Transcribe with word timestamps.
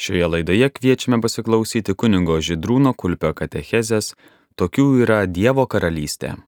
Šioje 0.00 0.26
laidoje 0.32 0.70
kviečiame 0.72 1.18
pasiklausyti 1.20 1.92
kuningo 1.92 2.38
Židrūno 2.40 2.94
Kulpio 2.96 3.34
katechezės 3.36 4.14
Tokių 4.56 4.86
yra 5.04 5.18
Dievo 5.28 5.66
karalystė. 5.68 6.38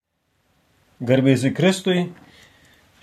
Garbėsiu 1.05 1.51
Kristui. 1.53 2.07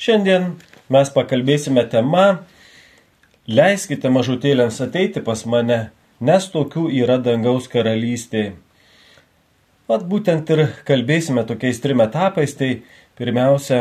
Šiandien 0.01 0.55
mes 0.89 1.11
pakalbėsime 1.13 1.83
tema 1.91 2.23
Leiskite 3.59 4.09
mažutėlėms 4.13 4.79
ateiti 4.87 5.21
pas 5.25 5.45
mane, 5.45 5.77
nes 6.21 6.49
tokių 6.55 6.87
yra 6.97 7.19
dangaus 7.29 7.69
karalystė. 7.69 8.43
Vat 9.89 10.09
būtent 10.09 10.49
ir 10.53 10.63
kalbėsime 10.89 11.45
tokiais 11.45 11.77
trim 11.85 12.01
etapais. 12.01 12.57
Tai 12.57 12.71
pirmiausia, 13.21 13.79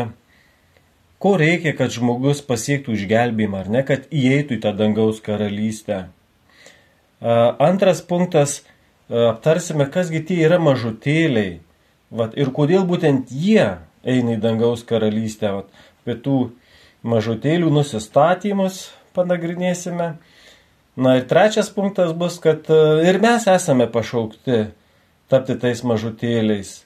ko 1.16 1.35
reikia, 1.41 1.73
kad 1.80 1.96
žmogus 1.96 2.45
pasiektų 2.45 3.00
išgelbėjimą, 3.00 3.64
ar 3.64 3.73
ne, 3.73 3.85
kad 3.89 4.05
įeitų 4.12 4.61
į 4.61 4.62
tą 4.69 4.77
dangaus 4.77 5.25
karalystę. 5.25 6.05
Antras 7.21 8.00
punktas, 8.07 8.62
aptarsime, 9.11 9.88
kasgi 9.91 10.23
tie 10.29 10.42
yra 10.47 10.61
mažutėliai. 10.62 11.59
Vat, 12.15 12.37
ir 12.38 12.52
kodėl 12.56 12.87
būtent 12.88 13.33
jie 13.34 13.66
eina 14.06 14.37
į 14.37 14.41
dangaus 14.41 14.84
karalystę. 14.87 15.51
Vat, 15.59 15.84
apie 16.05 16.16
tų 16.25 16.39
mažutėlių 17.09 17.70
nusistatymus 17.75 18.87
panagrinėsime. 19.19 20.12
Na 20.98 21.15
ir 21.19 21.27
trečias 21.30 21.70
punktas 21.70 22.15
bus, 22.16 22.39
kad 22.42 22.66
ir 22.70 23.20
mes 23.23 23.47
esame 23.50 23.87
pašaukti 23.91 24.69
tapti 25.30 25.56
tais 25.61 25.83
mažutėliais. 25.87 26.83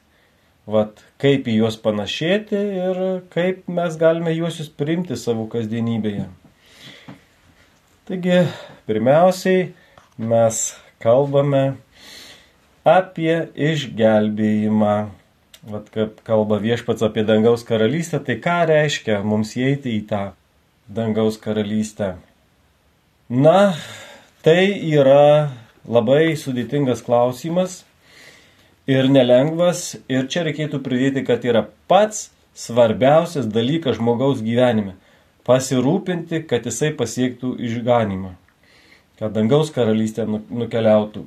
Vat, 0.69 1.01
kaip 1.19 1.49
į 1.51 1.57
juos 1.59 1.77
panašėti 1.83 2.59
ir 2.59 2.99
kaip 3.33 3.65
mes 3.73 3.97
galime 3.99 4.35
juosius 4.35 4.69
priimti 4.71 5.17
savo 5.19 5.49
kasdienybėje. 5.51 6.29
Taigi, 8.07 8.43
pirmiausiai, 8.87 9.73
mes 10.19 10.61
kalbame 11.03 11.77
apie 12.85 13.49
išgelbėjimą. 13.55 14.97
Vat 15.63 15.91
kaip 15.95 16.19
kalba 16.27 16.59
viešpats 16.59 17.05
apie 17.07 17.23
dangaus 17.23 17.63
karalystę, 17.63 18.19
tai 18.19 18.41
ką 18.43 18.57
reiškia 18.67 19.21
mums 19.23 19.55
įeiti 19.55 19.95
į 19.95 20.03
tą 20.11 20.23
dangaus 20.91 21.39
karalystę? 21.39 22.17
Na, 23.31 23.77
tai 24.43 24.67
yra 24.91 25.53
labai 25.87 26.35
sudėtingas 26.37 27.05
klausimas 27.07 27.85
ir 28.91 29.07
nelengvas 29.07 29.95
ir 30.11 30.27
čia 30.27 30.43
reikėtų 30.49 30.83
pridėti, 30.83 31.23
kad 31.25 31.47
yra 31.47 31.69
pats 31.87 32.33
svarbiausias 32.59 33.47
dalykas 33.47 34.03
žmogaus 34.03 34.43
gyvenime- 34.43 34.99
pasirūpinti, 35.47 36.43
kad 36.47 36.67
jisai 36.67 36.91
pasiektų 36.91 37.55
išganimą 37.71 38.42
kad 39.23 39.37
dangaus 39.37 39.71
karalystė 39.71 40.27
nu, 40.27 40.41
nukeliautų. 40.51 41.23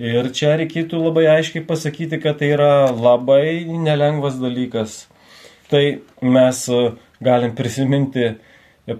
Ir 0.00 0.26
čia 0.36 0.52
reikėtų 0.60 0.98
labai 1.00 1.26
aiškiai 1.32 1.64
pasakyti, 1.64 2.18
kad 2.20 2.40
tai 2.40 2.50
yra 2.52 2.90
labai 2.92 3.64
nelengvas 3.64 4.36
dalykas. 4.40 5.06
Tai 5.72 5.82
mes 6.20 6.60
e, 6.68 6.80
galim 7.24 7.54
prisiminti 7.56 8.34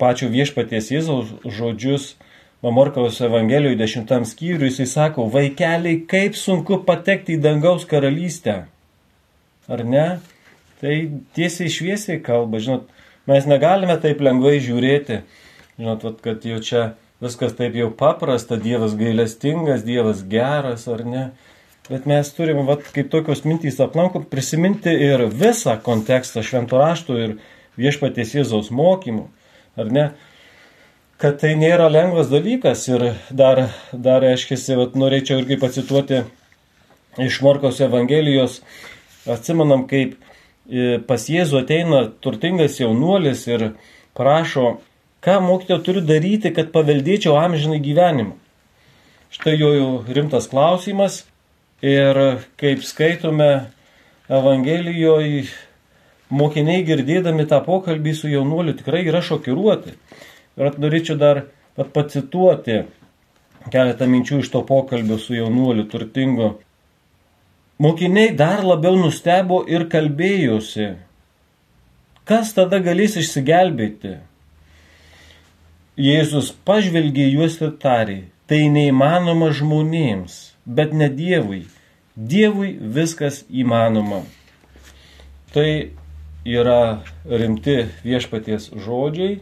pačio 0.01 0.31
viešpaties 0.33 0.89
Jėzaus 0.95 1.34
žodžius 1.45 2.15
Mamorkaus 2.65 3.20
Evangelijoje 3.25 3.77
10 3.81 4.29
skyriui. 4.29 4.70
Jisai 4.70 4.89
sako, 4.89 5.27
vaikeliai, 5.33 6.01
kaip 6.09 6.37
sunku 6.41 6.81
patekti 6.89 7.37
į 7.37 7.42
dangaus 7.45 7.85
karalystę. 7.89 8.62
Ar 9.69 9.85
ne? 9.85 10.07
Tai 10.81 10.97
tiesiai 11.37 11.73
šviesiai 11.73 12.25
kalba, 12.25 12.61
žinot, 12.64 12.89
mes 13.29 13.45
negalime 13.48 13.97
taip 14.01 14.25
lengvai 14.25 14.57
žiūrėti. 14.64 15.20
Žinot, 15.81 16.09
vat, 16.09 16.20
kad 16.25 16.48
jau 16.48 16.61
čia 16.64 16.85
viskas 17.21 17.55
taip 17.59 17.77
jau 17.77 17.91
paprasta, 17.93 18.59
Dievas 18.61 18.97
gailestingas, 18.99 19.85
Dievas 19.85 20.25
geras 20.29 20.87
ar 20.89 21.05
ne. 21.05 21.25
Bet 21.91 22.07
mes 22.07 22.29
turim, 22.37 22.63
vat, 22.69 22.85
kaip 22.95 23.11
tokios 23.11 23.43
mintys 23.45 23.81
aplankom, 23.83 24.25
prisiminti 24.31 24.93
ir 24.95 25.27
visą 25.35 25.75
kontekstą 25.83 26.45
šventų 26.47 26.79
raštų 26.79 27.17
ir 27.25 27.36
viešpaties 27.80 28.36
Jėzaus 28.36 28.70
mokymų, 28.70 29.27
ar 29.80 29.91
ne? 29.91 30.05
Kad 31.20 31.41
tai 31.42 31.53
nėra 31.59 31.91
lengvas 31.92 32.30
dalykas 32.30 32.86
ir 32.89 33.11
dar, 33.29 33.67
dar 33.92 34.25
aiškiai, 34.25 34.86
norėčiau 34.97 35.42
irgi 35.42 35.59
pacituoti 35.61 36.23
iš 37.20 37.41
Morkos 37.45 37.83
Evangelijos, 37.85 38.61
atsimenam, 39.29 39.85
kaip 39.91 40.14
e, 40.70 41.01
pas 41.05 41.27
Jėzų 41.29 41.64
ateina 41.64 42.07
turtingas 42.25 42.79
jaunuolis 42.80 43.45
ir 43.51 43.73
prašo 44.17 44.79
Ką 45.20 45.41
mokytojo 45.45 45.83
turiu 45.85 46.01
daryti, 46.01 46.48
kad 46.57 46.70
paveldėčiau 46.73 47.35
amžinai 47.36 47.81
gyvenimą? 47.85 48.39
Štai 49.31 49.58
jo 49.61 49.75
jau 49.77 49.91
rimtas 50.08 50.48
klausimas 50.48 51.27
ir 51.85 52.17
kaip 52.61 52.81
skaitome 52.89 53.51
Evangelijoje, 54.30 55.45
mokiniai 56.30 56.86
girdėdami 56.86 57.45
tą 57.51 57.59
pokalbį 57.67 58.14
su 58.17 58.30
jaunuoliu 58.33 58.73
tikrai 58.79 59.03
yra 59.11 59.20
šokiruoti. 59.27 59.92
Ir 60.57 60.80
norėčiau 60.80 61.19
dar 61.20 61.42
pacituoti 61.77 62.80
keletą 63.69 64.09
minčių 64.09 64.41
iš 64.41 64.51
to 64.55 64.64
pokalbio 64.64 65.19
su 65.20 65.36
jaunuoliu 65.36 65.85
turtingu. 65.91 66.55
Mokiniai 67.80 68.33
dar 68.36 68.64
labiau 68.64 68.97
nustebo 68.97 69.63
ir 69.69 69.85
kalbėjosi. 69.92 70.91
Kas 72.25 72.57
tada 72.57 72.80
galės 72.80 73.20
išsigelbėti? 73.20 74.17
Jėzus 76.00 76.55
pažvelgė 76.64 77.27
juos 77.28 77.58
ir 77.61 77.74
tarė, 77.83 78.20
tai 78.48 78.70
neįmanoma 78.72 79.50
žmonėms, 79.52 80.36
bet 80.64 80.94
ne 80.96 81.11
Dievui. 81.12 81.66
Dievui 82.16 82.70
viskas 82.80 83.42
įmanoma. 83.52 84.22
Tai 85.52 85.68
yra 86.48 87.02
rimti 87.28 87.90
viešpaties 88.06 88.70
žodžiai. 88.80 89.40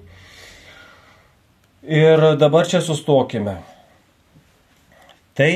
Ir 1.86 2.24
dabar 2.40 2.66
čia 2.66 2.80
sustokime. 2.82 3.60
Tai 5.38 5.52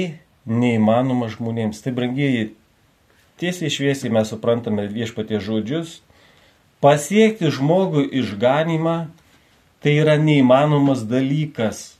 neįmanoma 0.46 1.32
žmonėms. 1.32 1.82
Tai 1.82 1.94
brangieji, 1.98 2.52
tiesiai 3.42 3.74
šviesiai 3.74 4.12
mes 4.14 4.30
suprantame 4.30 4.86
viešpaties 4.86 5.42
žodžius. 5.42 5.98
Pasiekti 6.78 7.50
žmogui 7.50 8.06
išganimą 8.22 9.10
tai 9.82 9.96
yra 9.98 10.16
neįmanomas 10.18 11.04
dalykas. 11.10 11.92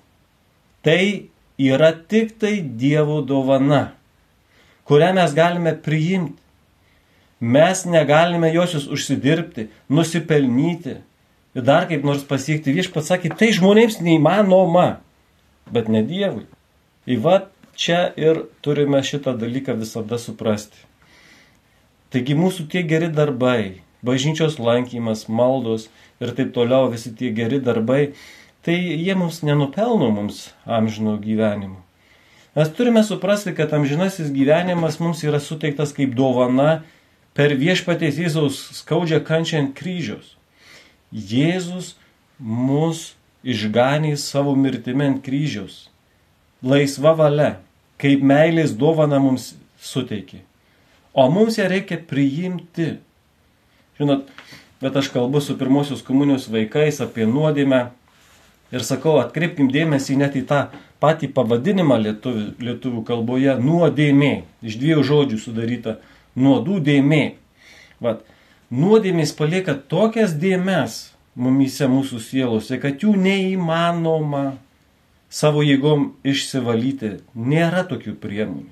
Tai 0.83 1.29
yra 1.59 1.93
tik 1.93 2.37
tai 2.43 2.61
Dievo 2.63 3.21
dovana, 3.27 3.93
kurią 4.89 5.13
mes 5.19 5.35
galime 5.35 5.75
priimti. 5.79 6.39
Mes 7.43 7.85
negalime 7.91 8.53
josios 8.55 8.87
užsidirbti, 8.87 9.67
nusipelnyti 9.91 11.01
ir 11.57 11.65
dar 11.67 11.89
kaip 11.91 12.05
nors 12.07 12.23
pasiekti. 12.23 12.75
Viešpats 12.75 13.11
sakė, 13.11 13.33
tai 13.35 13.51
žmonėms 13.57 13.99
neįmanoma, 13.99 15.01
bet 15.75 15.91
ne 15.91 16.05
Dievui. 16.07 16.47
Įva 17.11 17.49
čia 17.75 18.13
ir 18.15 18.45
turime 18.63 19.03
šitą 19.03 19.35
dalyką 19.39 19.75
visada 19.81 20.21
suprasti. 20.23 20.79
Taigi 22.15 22.37
mūsų 22.39 22.69
tie 22.71 22.85
geri 22.87 23.09
darbai, 23.11 23.83
bažnyčios 24.07 24.59
lankymas, 24.63 25.27
maldos 25.27 25.89
ir 26.21 26.35
taip 26.37 26.53
toliau, 26.55 26.91
visi 26.93 27.15
tie 27.17 27.33
geri 27.35 27.61
darbai, 27.63 28.13
tai 28.63 28.77
jie 28.77 29.15
mums 29.19 29.41
nenupelno 29.47 30.11
mums 30.11 30.51
amžino 30.67 31.17
gyvenimo. 31.23 31.81
Mes 32.57 32.69
turime 32.77 33.01
suprasti, 33.05 33.55
kad 33.57 33.73
amžinasis 33.73 34.29
gyvenimas 34.29 34.99
mums 35.01 35.23
yra 35.25 35.41
suteiktas 35.41 35.95
kaip 35.97 36.13
dovana 36.13 36.83
per 37.33 37.55
viešpatės 37.57 38.19
Jėzaus 38.21 38.59
skaudžią 38.83 39.23
kančią 39.25 39.63
ant 39.63 39.73
kryžiaus. 39.79 40.35
Jėzus 41.13 41.95
mus 42.39 43.15
išganė 43.43 44.19
savo 44.21 44.53
mirtimi 44.59 45.09
ant 45.09 45.23
kryžiaus. 45.25 45.89
Laisva 46.63 47.15
valia, 47.17 47.55
kaip 47.97 48.21
meilės 48.21 48.77
dovana 48.77 49.19
mums 49.23 49.55
suteikė. 49.81 50.43
O 51.13 51.29
mums 51.33 51.57
ją 51.57 51.67
reikia 51.73 51.99
priimti. 52.09 52.99
Žinot, 53.97 54.29
bet 54.83 54.97
aš 54.97 55.09
kalbu 55.15 55.41
su 55.41 55.55
pirmosios 55.59 56.03
komunijos 56.03 56.49
vaikais 56.51 57.01
apie 57.05 57.27
nuodėmę 57.27 57.85
ir 58.75 58.83
sakau, 58.87 59.19
atkreipkim 59.23 59.71
dėmesį 59.71 60.17
net 60.19 60.35
į 60.39 60.43
tą 60.49 60.65
patį 61.03 61.31
pavadinimą 61.37 61.99
lietuvių, 62.03 62.45
lietuvių 62.63 63.05
kalboje- 63.07 63.57
nuodėmė. 63.69 64.43
Iš 64.63 64.79
dviejų 64.83 65.07
žodžių 65.11 65.39
sudaryta- 65.39 65.97
nuodų 66.43 66.81
dėmė. 66.81 67.35
Vat, 68.01 68.25
nuodėmės 68.71 69.35
palieka 69.37 69.75
tokias 69.75 70.35
dėmes 70.35 71.13
mumyse 71.37 71.87
mūsų 71.87 72.21
sielose, 72.21 72.81
kad 72.81 72.99
jų 72.99 73.15
neįmanoma 73.17 74.57
savo 75.31 75.63
jėgom 75.63 76.13
išsivalyti. 76.25 77.21
Nėra 77.37 77.87
tokių 77.89 78.17
priemonių. 78.17 78.71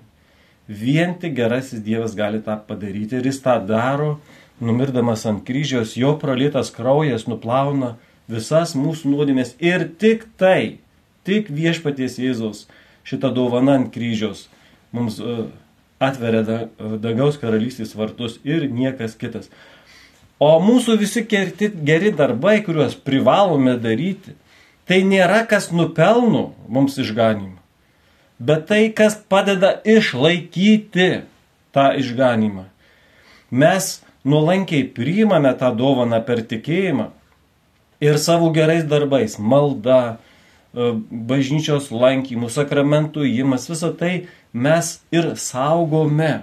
Vien 0.69 1.17
tik 1.19 1.35
gerasis 1.35 1.83
Dievas 1.83 2.15
gali 2.15 2.39
tą 2.41 2.55
padaryti 2.67 3.17
ir 3.19 3.25
jis 3.27 3.41
tą 3.43 3.59
daro 3.67 4.21
numirdamas 4.61 5.27
ant 5.29 5.43
kryžiaus, 5.47 5.97
jo 5.97 6.15
pralėtas 6.21 6.73
kraujas 6.75 7.27
nuplauna 7.31 7.97
visas 8.31 8.77
mūsų 8.79 9.11
nuodėmės 9.15 9.57
ir 9.59 9.89
tik 10.01 10.29
tai, 10.41 10.79
tik 11.27 11.51
viešpaties 11.53 12.21
Jėzus 12.21 12.67
šitą 13.09 13.33
dovaną 13.35 13.81
ant 13.81 13.93
kryžiaus 13.95 14.47
mums 14.93 15.19
e, 15.21 15.37
atveria 16.03 16.43
dangaus 17.03 17.39
karalystės 17.41 17.95
vartus 17.97 18.39
ir 18.47 18.67
niekas 18.71 19.17
kitas. 19.21 19.51
O 20.41 20.55
mūsų 20.65 20.97
visi 21.01 21.25
kerti, 21.29 21.69
geri 21.85 22.15
darbai, 22.17 22.61
kuriuos 22.65 22.97
privalome 22.97 23.77
daryti, 23.81 24.33
tai 24.89 25.03
nėra 25.05 25.43
kas 25.49 25.69
nupelno 25.71 26.51
mums 26.69 26.97
išganimą, 26.99 27.59
bet 28.41 28.65
tai, 28.71 28.87
kas 28.97 29.19
padeda 29.21 29.77
išlaikyti 29.85 31.11
tą 31.77 31.91
išganimą. 32.01 32.65
Mes 33.51 33.99
nuolankiai 34.25 34.89
priimame 34.97 35.53
tą 35.61 35.73
dovaną 35.77 36.21
per 36.27 36.43
tikėjimą 36.47 37.11
ir 38.05 38.19
savo 38.19 38.51
gerais 38.57 38.85
darbais, 38.89 39.39
malda, 39.39 40.19
e, 40.75 40.93
bažnyčios 41.11 41.91
lankymų, 41.93 42.51
sakramentų 42.53 43.27
įimas, 43.29 43.69
visą 43.71 43.93
tai 43.97 44.29
mes 44.53 44.99
ir 45.13 45.35
saugome 45.37 46.41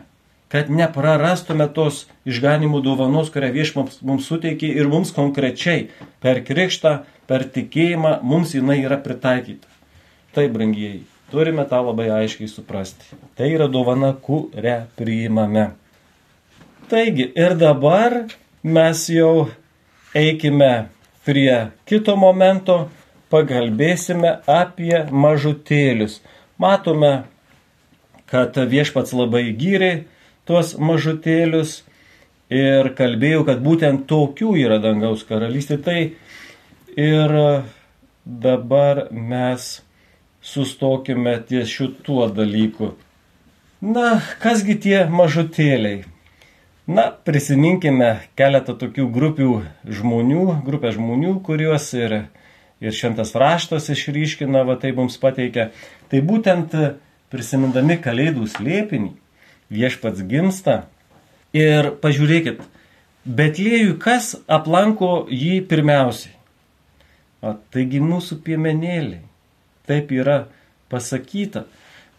kad 0.52 0.70
neprarastume 0.72 1.68
tos 1.76 2.06
išganimų 2.28 2.80
dovanos, 2.86 3.32
kurią 3.34 3.52
viešpats 3.56 4.02
mums 4.08 4.28
suteikė 4.30 4.70
ir 4.80 4.88
mums 4.92 5.12
konkrečiai 5.16 5.90
per 6.24 6.40
krikštą, 6.48 7.02
per 7.28 7.44
tikėjimą 7.52 8.18
mums 8.24 8.56
jinai 8.56 8.80
yra 8.86 9.00
pritaikyta. 9.04 9.68
Taip, 10.36 10.54
brangieji, 10.56 11.04
turime 11.34 11.66
tą 11.68 11.82
labai 11.90 12.08
aiškiai 12.22 12.48
suprasti. 12.52 13.18
Tai 13.36 13.50
yra 13.52 13.68
dovana, 13.72 14.14
kurią 14.14 14.80
priimame. 15.00 15.72
Taigi 16.90 17.32
ir 17.36 17.60
dabar 17.60 18.14
mes 18.64 19.08
jau 19.12 19.50
eikime 20.16 20.88
prie 21.28 21.56
kito 21.84 22.16
momento, 22.16 22.78
pagalbėsime 23.28 24.38
apie 24.48 25.02
mažutėlius. 25.12 26.22
Matome, 26.56 27.26
kad 28.32 28.56
viešpats 28.56 29.12
labai 29.12 29.50
gyriai 29.60 30.06
tuos 30.48 30.78
mažutėlius 30.80 31.82
ir 32.48 32.94
kalbėjau, 32.96 33.44
kad 33.52 33.60
būtent 33.68 34.08
tokių 34.08 34.56
yra 34.64 34.80
dangaus 34.80 35.28
karalystė. 35.28 35.82
Tai 35.84 36.00
ir 36.96 37.38
dabar 38.24 39.10
mes 39.12 39.72
sustokime 40.40 41.36
ties 41.50 41.68
šituo 41.68 42.32
dalyku. 42.32 42.96
Na, 43.84 44.22
kasgi 44.40 44.80
tie 44.88 45.02
mažutėliai? 45.12 46.06
Na, 46.88 47.10
prisiminkime 47.12 48.14
keletą 48.40 48.78
tokių 48.80 49.10
grupių 49.12 49.50
žmonių, 49.92 50.44
grupę 50.64 50.94
žmonių, 50.96 51.34
kuriuos 51.44 51.90
ir, 52.00 52.16
ir 52.80 52.96
šventas 52.96 53.34
raštas 53.36 53.90
išryškina, 53.92 54.64
va 54.64 54.78
tai 54.80 54.94
mums 54.96 55.20
pateikia. 55.20 55.74
Tai 56.08 56.24
būtent 56.24 56.72
prisimindami 57.34 58.00
kalėdų 58.00 58.48
slėpinį, 58.54 59.12
viešpats 59.76 60.24
gimsta. 60.32 60.86
Ir 61.52 61.92
pažiūrėkit, 62.00 62.64
Betlėjui 63.28 63.98
kas 64.00 64.38
aplanko 64.48 65.26
jį 65.28 65.60
pirmiausiai? 65.68 66.32
O, 67.44 67.58
taigi 67.76 68.00
mūsų 68.00 68.38
piemenėliai. 68.46 69.26
Taip 69.88 70.14
yra 70.16 70.46
pasakyta. 70.88 71.66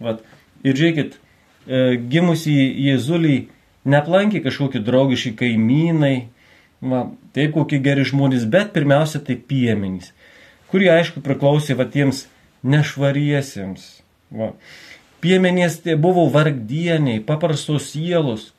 Vat, 0.05 0.21
ir 0.61 0.77
žiūrėkit, 0.77 1.17
e, 1.17 1.97
gimusį 2.13 2.59
Jėzulį 2.91 3.39
neaplankė 3.89 4.43
kažkokie 4.45 4.83
draugiški 4.85 5.35
kaimynai, 5.39 6.29
va, 6.81 7.07
taip 7.37 7.55
kokie 7.57 7.81
geri 7.83 8.07
žmonės, 8.09 8.47
bet 8.51 8.75
pirmiausia 8.75 9.21
tai 9.25 9.39
piemenys, 9.39 10.13
kurie 10.73 10.91
aišku 10.93 11.23
priklausė 11.25 11.79
va 11.79 11.89
tiems 11.89 12.27
nešvariesiems. 12.67 13.89
Va. 14.35 14.53
Piemenės 15.23 15.81
tai 15.83 15.97
buvo 15.99 16.29
vargdieniai, 16.31 17.23
paprastos 17.27 17.89
sielos, 17.91 18.53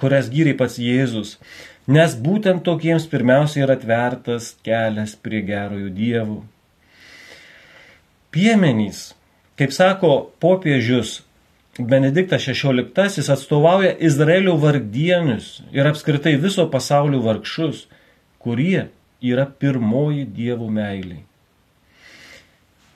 kurias 0.00 0.30
gyriai 0.32 0.56
pats 0.58 0.78
Jėzus, 0.80 1.36
nes 1.86 2.14
būtent 2.18 2.64
tokiems 2.66 3.06
pirmiausia 3.10 3.66
yra 3.66 3.76
atvertas 3.78 4.54
kelias 4.66 5.14
prie 5.18 5.42
gerojų 5.46 5.90
dievų. 5.94 6.38
Piemenys, 8.32 9.10
kaip 9.60 9.74
sako 9.76 10.32
popiežius 10.40 11.20
Benediktas 11.78 12.42
XVI, 12.42 13.32
atstovauja 13.32 13.96
Izraelio 13.98 14.56
vargdienius 14.56 15.62
ir 15.72 15.86
apskritai 15.88 16.34
viso 16.36 16.66
pasaulio 16.70 17.22
vargšus, 17.24 17.86
kurie 18.38 18.90
yra 19.24 19.46
pirmoji 19.46 20.26
dievų 20.36 20.66
meiliai. 20.68 21.22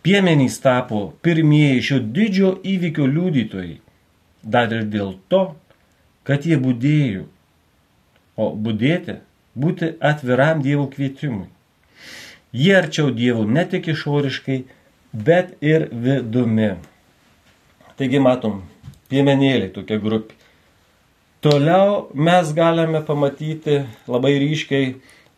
Piemenys 0.04 0.58
tapo 0.60 0.98
pirmieji 1.24 1.86
šio 1.86 2.00
didžio 2.18 2.50
įvykio 2.72 3.06
liudytojai, 3.14 3.78
dar 4.42 4.74
ir 4.76 4.84
dėl 4.92 5.14
to, 5.32 5.40
kad 6.28 6.44
jie 6.44 6.58
būdėjo, 6.60 7.24
o 8.36 8.50
būdėti- 8.66 9.16
būti 9.62 9.88
atviram 10.10 10.60
Dievo 10.60 10.84
kvietimui. 10.92 11.48
Jie 12.52 12.76
arčiau 12.76 13.08
Dievų 13.08 13.48
ne 13.48 13.64
tik 13.64 13.88
išoriškai, 13.88 14.58
bet 15.12 15.56
ir 15.62 15.88
vidumi. 15.92 16.76
Taigi 17.96 18.20
matom, 18.20 18.60
piemenėliai 19.08 19.70
tokia 19.72 19.96
grupė. 20.02 20.34
Toliau 21.44 22.08
mes 22.12 22.50
galime 22.56 23.00
pamatyti 23.06 23.84
labai 24.10 24.34
ryškiai 24.42 24.96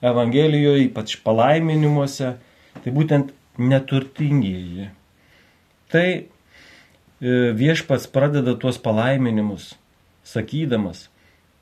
Evangelijoje, 0.08 0.86
ypač 0.86 1.16
palaiminimuose, 1.22 2.32
tai 2.82 2.94
būtent 2.94 3.30
neturtingieji. 3.58 4.88
Tai 5.90 6.06
e, 6.14 6.26
viešpats 7.58 8.06
pradeda 8.14 8.54
tuos 8.58 8.78
palaiminimus, 8.82 9.72
sakydamas, 10.26 11.08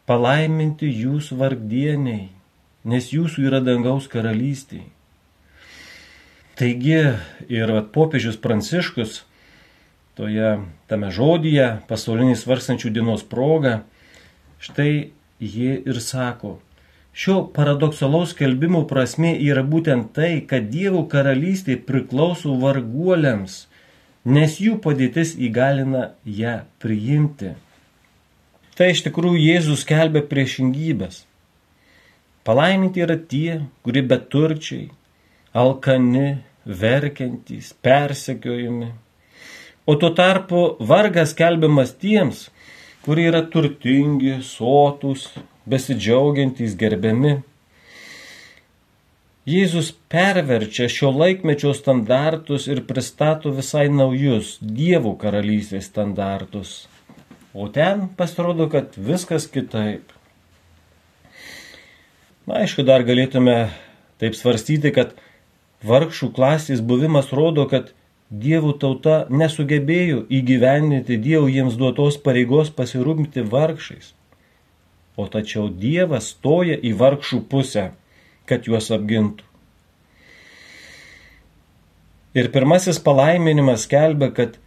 palaiminti 0.08 0.88
jūs 0.92 1.32
vargdieniai, 1.36 2.28
nes 2.84 3.12
jūsų 3.12 3.48
yra 3.48 3.62
dangaus 3.64 4.08
karalystėje. 4.12 4.88
Taigi 6.56 7.00
ir 7.52 7.72
popiežius 7.92 8.38
Pranciškus 8.40 9.24
toje 10.16 10.56
tame 10.90 11.10
žodyje 11.12 11.72
pasaulinės 11.90 12.46
varstančių 12.48 12.92
dienos 12.94 13.24
proga, 13.26 13.82
štai 14.62 15.12
jie 15.40 15.74
ir 15.84 16.00
sako, 16.00 16.56
Šio 17.16 17.46
paradoksalaus 17.56 18.34
skelbimo 18.34 18.82
prasme 18.88 19.30
yra 19.40 19.62
būtent 19.64 20.10
tai, 20.18 20.42
kad 20.48 20.66
Dievo 20.68 20.98
karalystė 21.08 21.78
priklauso 21.88 22.52
varguoliams, 22.60 23.54
nes 24.36 24.58
jų 24.60 24.74
padėtis 24.84 25.32
įgalina 25.48 26.10
ją 26.40 26.58
priimti. 26.84 27.54
Tai 28.76 28.90
iš 28.92 29.00
tikrųjų 29.06 29.40
Jėzus 29.40 29.86
skelbia 29.86 30.20
priešingybės. 30.28 31.22
Palaiminti 32.44 33.00
yra 33.06 33.16
tie, 33.16 33.62
kurie 33.80 34.04
beturčiai, 34.04 34.90
alkani, 35.56 36.42
verkiantys, 36.68 37.72
persekiojami. 37.80 38.90
O 39.86 39.94
tuo 39.94 40.10
tarpu 40.10 40.76
vargas 40.82 41.30
skelbiamas 41.30 41.92
tiems, 41.94 42.48
kurie 43.06 43.28
yra 43.30 43.44
turtingi, 43.46 44.40
sotus, 44.42 45.28
besidžiaugiantys 45.70 46.74
gerbiami. 46.80 47.36
Jėzus 49.46 49.92
perverčia 50.10 50.88
šio 50.90 51.12
laikmečio 51.14 51.70
standartus 51.78 52.66
ir 52.66 52.80
pristato 52.88 53.52
visai 53.54 53.84
naujus 53.86 54.56
Dievo 54.58 55.12
karalystės 55.20 55.86
standartus. 55.92 56.72
O 57.54 57.68
ten 57.70 58.08
pasirodo, 58.18 58.66
kad 58.72 58.98
viskas 58.98 59.46
kitaip. 59.46 60.10
Na, 62.46 62.64
aišku, 62.64 62.82
dar 62.82 63.06
galėtume 63.06 63.54
taip 64.18 64.34
svarstyti, 64.34 64.90
kad 64.98 65.14
vargšų 65.86 66.32
klasės 66.34 66.82
buvimas 66.82 67.30
rodo, 67.30 67.68
kad 67.70 67.94
Dievo 68.30 68.72
tauta 68.74 69.24
nesugebėjo 69.30 70.24
įgyvendinti 70.40 71.18
Dievo 71.22 71.46
jiems 71.52 71.78
duotos 71.78 72.18
pareigos 72.18 72.72
pasirūpinti 72.74 73.46
vargšais 73.46 74.16
o 75.16 75.26
tačiau 75.32 75.68
Dievas 75.72 76.30
stoja 76.34 76.76
į 76.76 76.92
vargšų 77.00 77.40
pusę, 77.50 77.90
kad 78.46 78.68
juos 78.68 78.90
apgintų. 78.94 79.44
Ir 82.36 82.50
pirmasis 82.52 83.00
palaiminimas 83.00 83.86
kelbia, 83.88 84.28
kad 84.28 84.58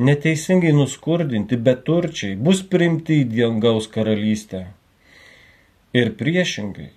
neteisingai 0.00 0.72
nuskurdinti 0.72 1.58
beturčiai 1.60 2.38
bus 2.40 2.62
primti 2.64 3.20
į 3.20 3.26
dangaus 3.34 3.90
karalystę. 3.92 4.64
Ir 5.92 6.14
priešingai, 6.16 6.88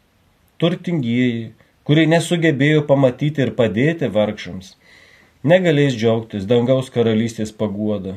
turtingieji, 0.61 1.51
kurie 1.83 2.07
nesugebėjo 2.07 2.85
pamatyti 2.87 3.43
ir 3.43 3.51
padėti 3.59 4.07
vargšams, 4.07 4.77
negalės 5.43 5.98
džiaugtis 5.98 6.48
dangaus 6.50 6.89
karalystės 6.93 7.51
paguoda. 7.51 8.15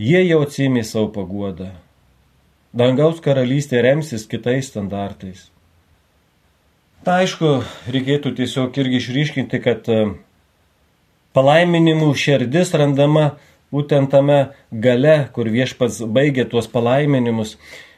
Jie 0.00 0.24
jau 0.24 0.42
atsimė 0.46 0.84
savo 0.86 1.10
paguodą 1.12 1.72
Dangaus 2.70 3.18
karalystė 3.18 3.80
remsis 3.82 4.28
kitais 4.30 4.68
standartais. 4.70 5.48
Na, 7.02 7.16
aišku, 7.24 7.64
reikėtų 7.90 8.30
tiesiog 8.38 8.76
irgi 8.78 9.00
išryškinti, 9.00 9.58
kad 9.64 9.88
e, 9.90 10.04
palaiminimų 11.34 12.12
šerdis 12.14 12.70
randama 12.78 13.24
būtent 13.74 14.12
tame 14.14 14.38
gale, 14.70 15.16
kur 15.34 15.50
viešpats 15.50 15.98
baigė 16.06 16.44
tuos 16.52 16.70
palaiminimus. 16.70 17.56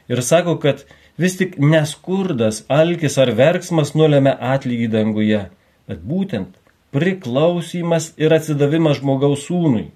Ir 0.09 0.23
sako, 0.25 0.57
kad 0.57 0.87
vis 1.21 1.37
tik 1.37 1.59
neskurdas, 1.61 2.63
alkis 2.65 3.19
ar 3.21 3.29
verksmas 3.37 3.93
nulėmė 3.93 4.33
atlygį 4.55 4.89
danguje, 4.95 5.43
bet 5.85 6.01
būtent 6.01 6.57
priklausimas 6.93 8.11
ir 8.21 8.35
atsidavimas 8.35 8.99
žmogaus 9.01 9.47
sūnui, 9.47 9.87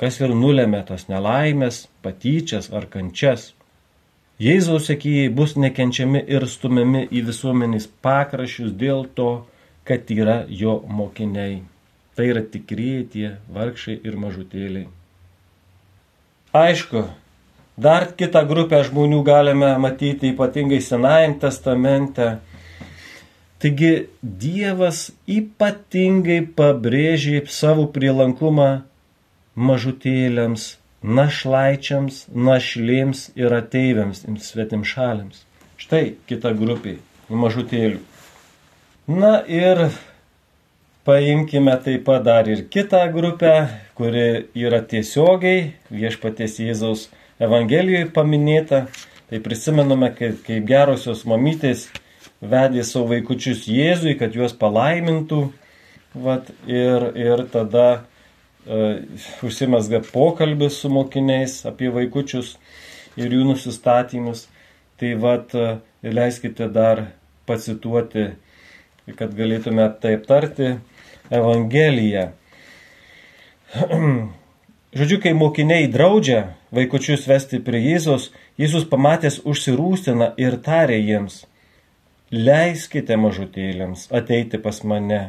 kas 0.00 0.20
ir 0.22 0.34
nulėmė 0.38 0.84
tas 0.88 1.08
nelaimės, 1.10 1.86
patyčias 2.06 2.70
ar 2.70 2.86
kančias. 2.92 3.50
Jėzaus 4.42 4.90
sekėjai 4.90 5.30
bus 5.32 5.54
nekenčiami 5.56 6.20
ir 6.28 6.44
stumiami 6.52 7.06
į 7.08 7.22
visuomenės 7.30 7.88
pakrašius 8.04 8.74
dėl 8.76 9.06
to, 9.16 9.46
kad 9.88 10.10
yra 10.12 10.42
jo 10.48 10.82
mokiniai. 10.86 11.62
Tai 12.16 12.26
yra 12.32 12.42
tikrieji 12.44 13.06
tie 13.12 13.30
vargšai 13.52 13.96
ir 14.04 14.18
mažutėliai. 14.20 14.86
Aišku, 16.56 17.02
dar 17.76 18.06
kitą 18.16 18.44
grupę 18.48 18.82
žmonių 18.86 19.22
galime 19.24 19.72
matyti 19.80 20.30
ypatingai 20.32 20.82
Senajam 20.84 21.36
testamente. 21.40 22.36
Taigi 23.62 23.92
Dievas 24.22 25.10
ypatingai 25.30 26.42
pabrėžė 26.58 27.44
savo 27.48 27.86
prielankumą 27.94 28.68
mažutėliams, 29.56 30.66
našlaičiams, 31.02 32.26
našlėms 32.48 33.30
ir 33.38 33.54
ateiviams, 33.56 34.26
svetim 34.44 34.84
šaliams. 34.84 35.46
Štai 35.80 36.04
kita 36.28 36.52
grupė 36.56 36.98
mažutėlių. 37.30 38.02
Na 39.06 39.38
ir 39.46 39.88
Paimkime 41.06 41.76
taip 41.84 42.02
pat 42.02 42.24
dar 42.26 42.48
ir 42.50 42.64
kitą 42.66 43.04
grupę, 43.14 43.50
kuri 43.94 44.48
yra 44.58 44.80
tiesiogiai 44.82 45.68
viešpaties 45.94 46.56
Jėzaus 46.58 47.04
Evangelijoje 47.38 48.08
paminėta. 48.16 48.80
Tai 49.30 49.38
prisimename, 49.44 50.08
kaip, 50.18 50.40
kaip 50.48 50.66
gerosios 50.66 51.22
mamytės 51.30 51.84
vedė 52.40 52.84
savo 52.84 53.12
vaikučius 53.14 53.66
Jėzui, 53.70 54.16
kad 54.18 54.34
juos 54.36 54.54
palaimintų. 54.56 55.46
Vat, 56.16 56.48
ir, 56.64 57.10
ir 57.18 57.42
tada 57.52 57.86
uh, 58.00 59.02
užsimesga 59.44 60.00
pokalbis 60.06 60.78
su 60.80 60.88
mokiniais 60.88 61.58
apie 61.68 61.90
vaikučius 61.92 62.54
ir 63.20 63.34
jų 63.36 63.44
nusistatymus. 63.50 64.46
Tai 64.96 65.12
vat, 65.20 65.52
uh, 65.52 65.76
leiskite 66.02 66.70
dar 66.72 67.10
pacituoti, 67.46 68.30
kad 69.18 69.36
galėtume 69.36 69.86
tai 70.00 70.16
aptarti 70.16 70.72
Evangeliją. 71.30 72.30
Žodžiu, 74.96 75.18
kai 75.20 75.34
mokiniai 75.36 75.90
draudžia 75.92 76.54
vaikučius 76.74 77.26
vesti 77.28 77.60
prie 77.60 77.82
Jėzus, 77.82 78.30
Jėzus 78.56 78.86
pamatęs 78.88 79.42
užsirūstina 79.44 80.32
ir 80.40 80.56
tarė 80.64 80.96
jiems, 81.02 81.42
leiskite 82.32 83.16
mažutėlėms 83.20 84.08
ateiti 84.14 84.58
pas 84.62 84.82
mane 84.84 85.20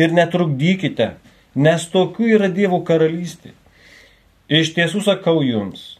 ir 0.00 0.14
netrukdykite, 0.14 1.10
nes 1.54 1.88
tokių 1.92 2.30
yra 2.38 2.48
Dievo 2.52 2.80
karalystė. 2.86 3.52
Iš 4.48 4.72
tiesų 4.76 5.02
sakau 5.04 5.42
jums, 5.44 5.98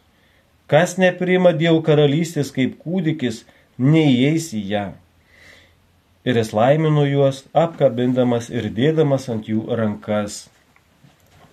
kas 0.70 0.96
nepriima 1.00 1.52
Dievo 1.52 1.82
karalystės 1.84 2.54
kaip 2.54 2.78
kūdikis, 2.80 3.44
neįeis 3.78 4.52
į 4.56 4.64
ją 4.72 4.86
ir 6.28 6.36
jis 6.36 6.50
laimino 6.52 7.06
juos, 7.08 7.44
apkabindamas 7.56 8.50
ir 8.52 8.68
dėdamas 8.74 9.28
ant 9.32 9.46
jų 9.48 9.62
rankas. 9.78 10.48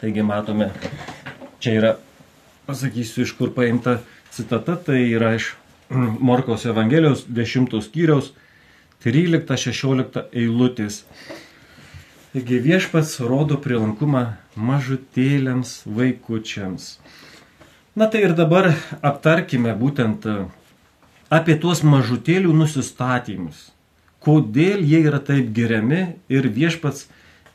Taigi 0.02 0.26
matome, 0.26 0.68
čia 1.64 1.76
yra, 1.80 1.92
pasakysiu, 2.68 3.24
iš 3.24 3.32
kur 3.38 3.54
paimta 3.56 4.02
citata, 4.36 4.76
tai 4.76 5.06
yra 5.14 5.36
iš 5.38 5.54
Morkos 5.90 6.66
Evangelijos 6.68 7.24
10 7.30 7.72
skyriaus 7.86 8.34
13-16 9.04 10.24
eilutės. 10.32 11.04
Taigi 12.32 12.60
viešpats 12.64 13.20
rodo 13.24 13.60
prilankumą 13.60 14.26
mažutėliams 14.56 15.82
vaikučiams. 15.86 16.90
Na 17.96 18.08
tai 18.12 18.26
ir 18.28 18.34
dabar 18.36 18.74
aptarkime 19.02 19.76
būtent 19.80 20.28
apie 21.32 21.56
tuos 21.60 21.84
mažutėlių 21.84 22.52
nusistatymus 22.56 23.72
kodėl 24.26 24.82
jie 24.82 25.04
yra 25.06 25.22
taip 25.22 25.52
geriami 25.54 26.02
ir 26.34 26.50
viešpats 26.50 27.06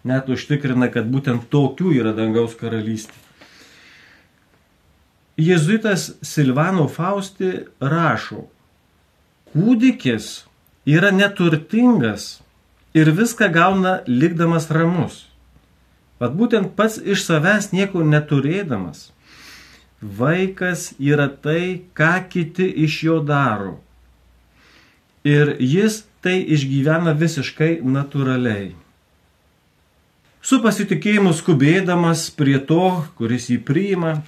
net 0.06 0.30
užtikrina, 0.30 0.88
kad 0.92 1.10
būtent 1.10 1.50
tokių 1.52 1.92
yra 1.98 2.14
dangaus 2.16 2.54
karalystė. 2.58 3.16
Jėzuitas 5.40 6.10
Silvano 6.26 6.86
Fausti 6.92 7.50
rašo, 7.80 8.44
kūdikis 9.52 10.44
yra 10.86 11.10
neturtingas 11.10 12.40
ir 12.94 13.10
viską 13.12 13.52
gauna 13.52 14.00
likdamas 14.06 14.70
ramus. 14.70 15.26
Pat 16.18 16.34
būtent 16.36 16.74
pats 16.76 16.98
iš 17.00 17.24
savęs 17.24 17.70
nieko 17.72 18.04
neturėdamas. 18.04 19.10
Vaikas 20.00 20.90
yra 21.00 21.28
tai, 21.28 21.84
ką 21.96 22.12
kiti 22.32 22.66
iš 22.84 23.02
jo 23.04 23.18
daro. 23.24 23.78
Ir 25.24 25.56
jis 25.60 26.02
tai 26.24 26.40
išgyvena 26.44 27.12
visiškai 27.16 27.80
natūraliai. 27.84 28.72
Su 30.40 30.62
pasitikėjimu 30.64 31.34
skubėdamas 31.36 32.30
prie 32.32 32.56
to, 32.64 33.04
kuris 33.16 33.50
jį 33.52 33.58
priima, 33.60 34.22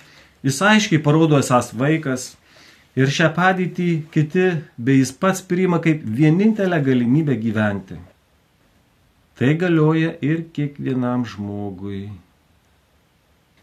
jis 0.45 0.61
aiškiai 0.61 1.01
parodo 1.01 1.39
esas 1.41 1.73
vaikas 1.73 2.35
ir 2.99 3.13
šią 3.17 3.31
padėtį 3.37 3.89
kiti 4.13 4.49
bei 4.77 5.01
jis 5.01 5.13
pats 5.17 5.45
priima 5.49 5.81
kaip 5.85 6.03
vienintelę 6.05 6.81
galimybę 6.85 7.37
gyventi. 7.41 7.97
Tai 9.39 9.55
galioja 9.59 10.13
ir 10.21 10.45
kiekvienam 10.55 11.25
žmogui. 11.27 12.11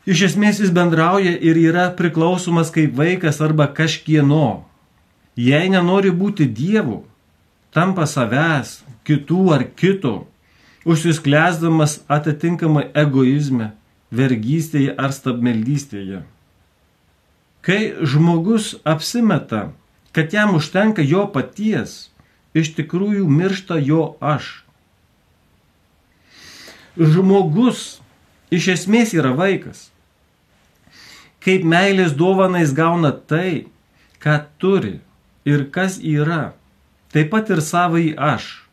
Iš 0.10 0.24
esmės 0.32 0.60
jis 0.64 0.72
bendrauja 0.74 1.36
ir 1.38 1.60
yra 1.62 1.90
priklausomas 1.94 2.72
kaip 2.74 2.96
vaikas 2.98 3.42
arba 3.46 3.68
kažkieno. 3.78 4.66
Jei 5.38 5.70
nenori 5.70 6.10
būti 6.12 6.48
Dievu, 6.50 7.04
tampa 7.72 8.08
savęs, 8.10 8.80
kitų 9.06 9.44
ar 9.56 9.64
kito, 9.78 10.16
užsisklesdamas 10.90 12.00
atitinkamai 12.10 12.88
egoizme, 12.98 13.70
vergystėje 14.10 14.96
ar 14.98 15.14
stabmeldystėje. 15.14 16.24
Kai 17.62 17.94
žmogus 18.02 18.76
apsimeta, 18.88 19.72
kad 20.12 20.34
jam 20.34 20.56
užtenka 20.56 21.04
jo 21.04 21.26
paties, 21.34 22.10
iš 22.56 22.74
tikrųjų 22.78 23.28
miršta 23.30 23.78
jo 23.84 24.16
aš. 24.24 24.64
Žmogus 26.98 28.00
iš 28.52 28.72
esmės 28.76 29.14
yra 29.16 29.34
vaikas. 29.36 29.90
Kaip 31.40 31.64
meilės 31.64 32.16
dovanais 32.20 32.74
gauna 32.76 33.12
tai, 33.12 33.68
ką 34.20 34.42
turi 34.60 34.98
ir 35.48 35.70
kas 35.72 36.00
yra 36.04 36.54
taip 37.14 37.32
pat 37.32 37.50
ir 37.50 37.62
savai 37.62 38.12
aš. 38.18 38.66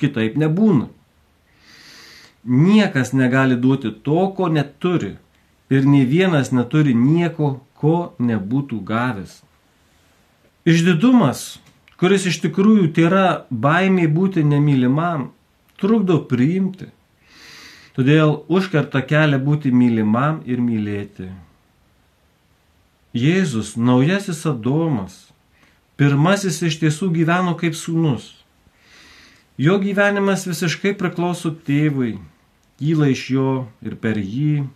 Kitaip 0.00 0.36
nebūna. 0.40 0.88
Niekas 2.46 3.12
negali 3.16 3.56
duoti 3.58 3.90
to, 4.06 4.28
ko 4.36 4.48
neturi. 4.52 5.16
Ir 5.72 5.86
nei 5.88 6.04
vienas 6.06 6.52
neturi 6.54 6.94
nieko, 6.94 7.56
ko 7.80 8.14
nebūtų 8.18 8.80
gavęs. 8.86 9.40
Išdidumas, 10.66 11.58
kuris 12.00 12.26
iš 12.30 12.40
tikrųjų 12.44 12.90
tai 12.96 13.06
yra 13.08 13.26
baimiai 13.50 14.08
būti 14.10 14.44
nemylimam, 14.44 15.30
trukdo 15.80 16.18
priimti. 16.30 16.90
Todėl 17.96 18.42
užkerta 18.52 19.00
kelią 19.00 19.38
būti 19.40 19.72
mylimam 19.72 20.42
ir 20.44 20.60
mylėti. 20.60 21.30
Jėzus, 23.16 23.76
naujasis 23.80 24.42
Adomas, 24.50 25.26
Pirmasis 25.96 26.58
iš 26.60 26.74
tiesų 26.76 27.06
gyveno 27.14 27.54
kaip 27.56 27.72
sūnus. 27.72 28.28
Jo 29.56 29.78
gyvenimas 29.80 30.42
visiškai 30.44 30.92
priklauso 31.00 31.54
tėvui, 31.64 32.18
kyla 32.76 33.08
iš 33.14 33.22
jo 33.32 33.52
ir 33.80 33.94
per 34.02 34.20
jį. 34.20 34.66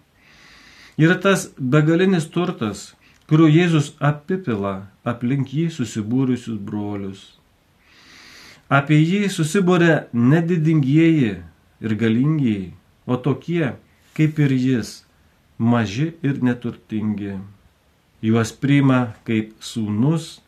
Yra 0.98 1.16
tas 1.20 1.48
begalinis 1.58 2.26
turtas, 2.32 2.94
kuriuo 3.30 3.50
Jėzus 3.50 3.92
apipila 4.00 4.90
aplink 5.04 5.52
jį 5.54 5.68
susibūrusius 5.74 6.58
brolius. 6.58 7.22
Apie 8.70 8.98
jį 8.98 9.28
susibūrė 9.30 10.10
nedidingieji 10.14 11.32
ir 11.80 11.96
galingieji, 12.02 12.74
o 13.06 13.16
tokie 13.16 13.74
kaip 14.14 14.38
ir 14.38 14.52
jis, 14.54 15.00
maži 15.58 16.12
ir 16.22 16.42
neturtingi. 16.42 17.40
Juos 18.22 18.52
priima 18.52 19.00
kaip 19.24 19.54
sūnus 19.64 20.38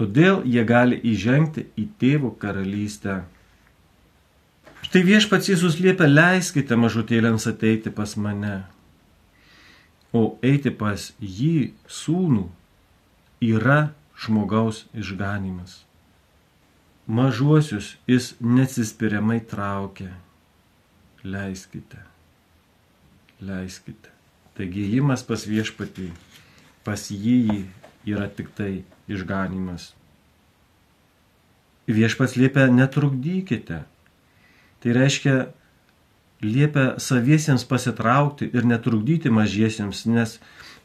Todėl 0.00 0.38
jie 0.48 0.62
gali 0.64 0.96
įžengti 1.10 1.66
į 1.76 1.82
tėvo 2.00 2.30
karalystę. 2.40 3.18
Štai 4.86 5.02
viešpats 5.04 5.50
Jėzus 5.50 5.76
liepia, 5.76 6.06
leiskite 6.08 6.78
mažutėliams 6.80 7.44
ateiti 7.50 7.92
pas 7.92 8.14
mane. 8.16 8.62
O 10.16 10.22
eiti 10.42 10.72
pas 10.74 11.10
jį 11.22 11.72
sūnų 11.86 12.46
yra 13.46 13.92
žmogaus 14.20 14.84
išganimas. 14.96 15.80
Mažuosius 17.10 17.94
jis 18.10 18.32
nesispiriamai 18.40 19.40
traukia. 19.52 20.10
Leiskite. 21.22 22.02
Leiskite. 23.40 24.10
Taigi 24.58 24.82
įjimas 24.88 25.22
pas 25.26 25.46
viešpatį, 25.46 26.10
pas 26.84 27.06
jį 27.10 27.64
yra 28.08 28.26
tik 28.28 28.50
tai 28.58 28.82
išganimas. 29.08 29.92
Viešpats 31.90 32.36
liepia 32.38 32.68
netrukdykite 32.70 33.80
Tai 34.80 34.92
reiškia, 34.96 35.34
liepia 36.42 36.94
saviesiems 36.98 37.66
pasitraukti 37.68 38.48
ir 38.54 38.64
netrukdyti 38.64 39.30
mažiesiems, 39.32 40.06
nes 40.06 40.38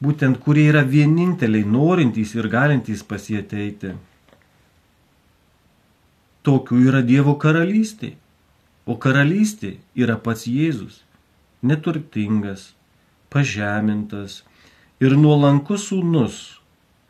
būtent 0.04 0.42
kurie 0.44 0.68
yra 0.72 0.84
vieninteliai 0.84 1.64
norintys 1.64 2.36
ir 2.36 2.50
galintys 2.52 3.04
pas 3.04 3.30
jį 3.30 3.40
ateiti. 3.44 3.96
Tokių 6.46 6.82
yra 6.90 7.02
Dievo 7.02 7.38
karalystė. 7.42 8.14
O 8.86 9.00
karalystė 9.02 9.80
yra 9.98 10.14
pats 10.22 10.46
Jėzus, 10.46 11.00
neturtingas, 11.66 12.76
pažemintas 13.34 14.44
ir 15.02 15.16
nuolankus 15.18 15.88
sūnus, 15.90 16.36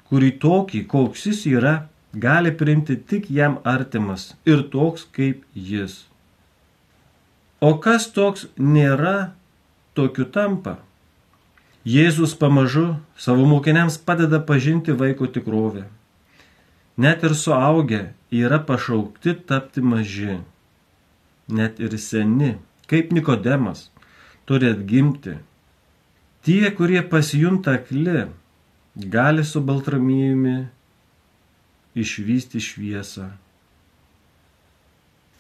kurį 0.08 0.32
tokį, 0.40 0.86
koks 0.88 1.26
jis 1.28 1.42
yra, 1.52 1.76
gali 2.16 2.54
priimti 2.56 2.96
tik 2.96 3.28
jam 3.30 3.60
artimas 3.68 4.30
ir 4.48 4.64
toks 4.72 5.04
kaip 5.12 5.44
jis. 5.54 6.06
O 7.62 7.76
kas 7.80 8.10
toks 8.12 8.48
nėra, 8.60 9.32
tokiu 9.96 10.26
tampa. 10.28 10.80
Jėzus 11.86 12.34
pamažu 12.36 12.96
savo 13.16 13.46
mokiniams 13.46 13.98
padeda 14.02 14.42
pažinti 14.42 14.92
vaiko 14.92 15.28
tikrovę. 15.30 15.86
Net 16.98 17.24
ir 17.24 17.36
suaugę 17.36 18.02
yra 18.32 18.60
pašaukti 18.60 19.36
tapti 19.48 19.82
maži. 19.82 20.40
Net 21.48 21.80
ir 21.80 21.96
seni, 22.02 22.56
kaip 22.90 23.12
Nikodemas, 23.14 23.90
turi 24.50 24.72
atgimti. 24.74 25.38
Tie, 26.46 26.72
kurie 26.78 27.02
pasijunta 27.10 27.78
akli, 27.80 28.26
gali 28.96 29.44
su 29.46 29.62
Baltramijumi 29.62 30.58
išvysti 31.96 32.60
šviesą. 32.60 33.30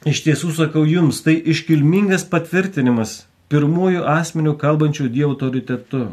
Iš 0.06 0.22
tiesų 0.22 0.52
sakau 0.54 0.84
jums, 0.86 1.24
tai 1.26 1.34
iškilmingas 1.42 2.28
patvirtinimas 2.30 3.24
pirmųjų 3.50 4.04
asmenių 4.06 4.54
kalbančių 4.62 5.08
Dievo 5.10 5.34
autoritetu. 5.34 6.12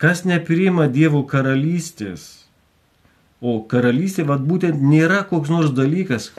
Kas 0.00 0.22
nepriima 0.24 0.86
Dievo 0.88 1.24
karalystės, 1.26 2.46
o 3.40 3.58
karalystė 3.72 4.24
vad 4.28 4.46
būtent 4.46 4.78
nėra 4.80 5.24
koks 5.28 5.50
nors 5.52 5.74
dalykas, 5.74 6.30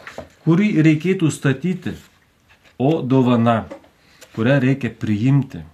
kurį 0.46 0.72
reikėtų 0.88 1.30
statyti, 1.36 1.94
o 2.80 3.02
dovana, 3.04 3.66
kurią 4.36 4.58
reikia 4.64 4.90
priimti. 5.04 5.66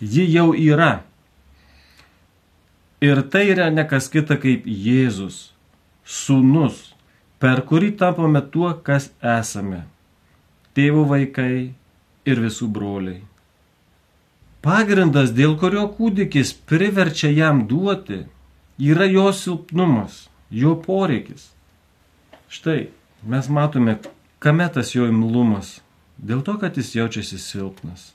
Ji 0.00 0.24
jau 0.30 0.52
yra. 0.54 1.02
Ir 3.02 3.22
tai 3.30 3.48
yra 3.50 3.66
nekas 3.74 4.06
kita 4.10 4.38
kaip 4.38 4.66
Jėzus, 4.66 5.50
Sūnus, 6.06 6.94
per 7.38 7.62
kurį 7.68 7.94
tampame 7.98 8.42
tuo, 8.52 8.72
kas 8.82 9.10
esame- 9.22 9.84
tėvų 10.74 11.04
vaikai 11.12 11.72
ir 12.26 12.40
visų 12.44 12.68
broliai. 12.68 13.22
Pagrindas, 14.62 15.30
dėl 15.30 15.56
kurio 15.58 15.86
kūdikis 15.96 16.52
priverčia 16.66 17.30
jam 17.30 17.66
duoti, 17.70 18.24
yra 18.78 19.06
jo 19.06 19.30
silpnumas, 19.32 20.28
jo 20.50 20.74
poreikis. 20.74 21.50
Štai 22.48 22.88
mes 23.22 23.48
matome, 23.48 23.98
kame 24.40 24.68
tas 24.74 24.94
jo 24.94 25.06
imlumas, 25.06 25.80
dėl 26.18 26.42
to, 26.42 26.58
kad 26.58 26.76
jis 26.76 26.94
jaučiasi 26.96 27.38
silpnas. 27.38 28.12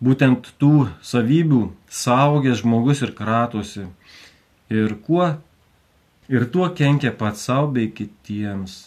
Būtent 0.00 0.52
tų 0.60 0.88
savybių 1.04 1.62
saugęs 1.88 2.62
žmogus 2.62 3.02
ir 3.04 3.12
kratosi. 3.16 3.86
Ir 4.72 4.94
kuo 5.04 5.34
ir 6.30 6.46
tuo 6.52 6.68
kenkia 6.78 7.10
pats 7.12 7.42
savo 7.48 7.72
bei 7.74 7.90
kitiems. 7.90 8.78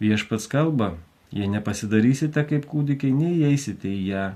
Viešpats 0.00 0.46
kalba, 0.52 0.94
jei 1.32 1.48
nepasidarysite 1.48 2.44
kaip 2.50 2.66
kūdikiai, 2.68 3.14
neįeisite 3.16 3.88
į 3.88 4.02
ją. 4.10 4.26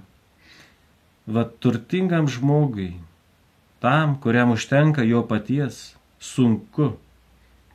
Vat 1.29 1.59
turtingam 1.61 2.31
žmogui, 2.33 2.95
tam, 3.85 4.17
kuriam 4.23 4.55
užtenka 4.55 5.05
jo 5.05 5.21
paties, 5.29 5.83
sunku 6.19 6.95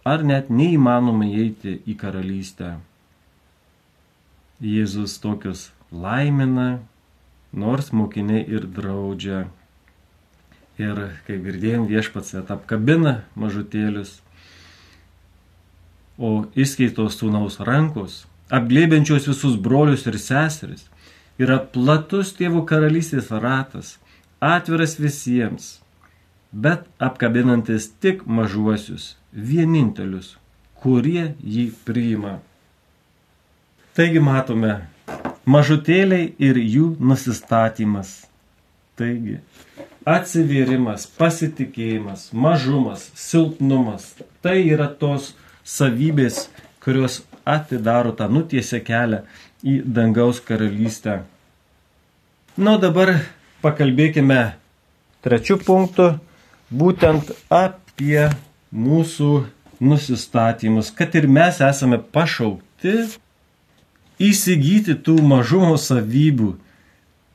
ar 0.04 0.24
net 0.28 0.50
neįmanoma 0.52 1.28
įeiti 1.30 1.78
į 1.88 1.96
karalystę. 2.00 2.74
Jėzus 4.64 5.16
tokius 5.24 5.70
laimina, 5.92 6.84
nors 7.54 7.92
mokiniai 7.96 8.44
ir 8.48 8.68
draudžia. 8.78 9.46
Ir 10.82 11.00
kaip 11.28 11.44
girdėjom, 11.46 11.86
viešpats 11.86 12.34
net 12.34 12.50
apkabina 12.54 13.20
mažutėlius, 13.38 14.22
o 16.18 16.46
išskaitos 16.58 17.20
sūnaus 17.20 17.60
rankos, 17.66 18.24
apglėbiančios 18.54 19.28
visus 19.30 19.58
brolius 19.58 20.08
ir 20.10 20.18
seseris, 20.22 20.88
yra 21.38 21.60
platus 21.60 22.34
tėvų 22.38 22.64
karalystės 22.70 23.30
ratas, 23.44 23.98
atviras 24.42 24.98
visiems, 25.02 25.78
bet 26.52 26.86
apkabinantis 27.02 27.90
tik 28.02 28.26
mažuosius, 28.26 29.14
vienintelius, 29.34 30.36
kurie 30.82 31.34
jį 31.42 31.70
priima. 31.86 32.40
Taigi 33.94 34.22
matome 34.22 34.76
mažutėliai 35.46 36.34
ir 36.42 36.58
jų 36.58 36.94
nusistatymas. 37.02 38.24
Taigi, 38.98 39.40
atsivėrimas, 40.06 41.06
pasitikėjimas, 41.18 42.30
mažumas, 42.34 43.10
silpnumas. 43.16 44.14
Tai 44.44 44.58
yra 44.60 44.88
tos 44.88 45.32
savybės, 45.64 46.48
kurios 46.84 47.22
atidaro 47.46 48.12
tą 48.16 48.28
nutiesę 48.32 48.82
kelią 48.84 49.24
į 49.64 49.80
dangaus 49.86 50.42
karalystę. 50.44 51.22
Na, 52.60 52.76
dabar 52.78 53.16
pakalbėkime 53.64 54.54
trečių 55.24 55.58
punktų, 55.64 56.10
būtent 56.70 57.32
apie 57.50 58.28
mūsų 58.74 59.32
nusistatymus, 59.84 60.92
kad 60.96 61.16
ir 61.16 61.28
mes 61.28 61.60
esame 61.64 61.98
pašaukti 61.98 62.98
įsigyti 64.22 64.96
tų 65.06 65.18
mažumo 65.26 65.76
savybių, 65.80 66.54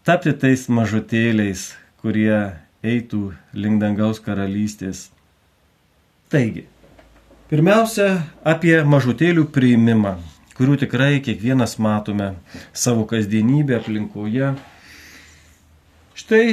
tapti 0.06 0.32
tais 0.32 0.68
mažutėliais, 0.72 1.72
kurie 2.08 2.56
eitų 2.80 3.34
link 3.52 3.82
dangaus 3.82 4.16
karalystės. 4.24 5.10
Taigi, 6.32 6.62
pirmiausia, 7.50 8.22
apie 8.48 8.78
mažutėlių 8.88 9.44
priimimą, 9.52 10.14
kurių 10.56 10.78
tikrai 10.86 11.18
kiekvienas 11.20 11.76
matome 11.76 12.30
savo 12.72 13.04
kasdienybę 13.10 13.76
aplinkoje. 13.76 14.54
Štai 16.16 16.44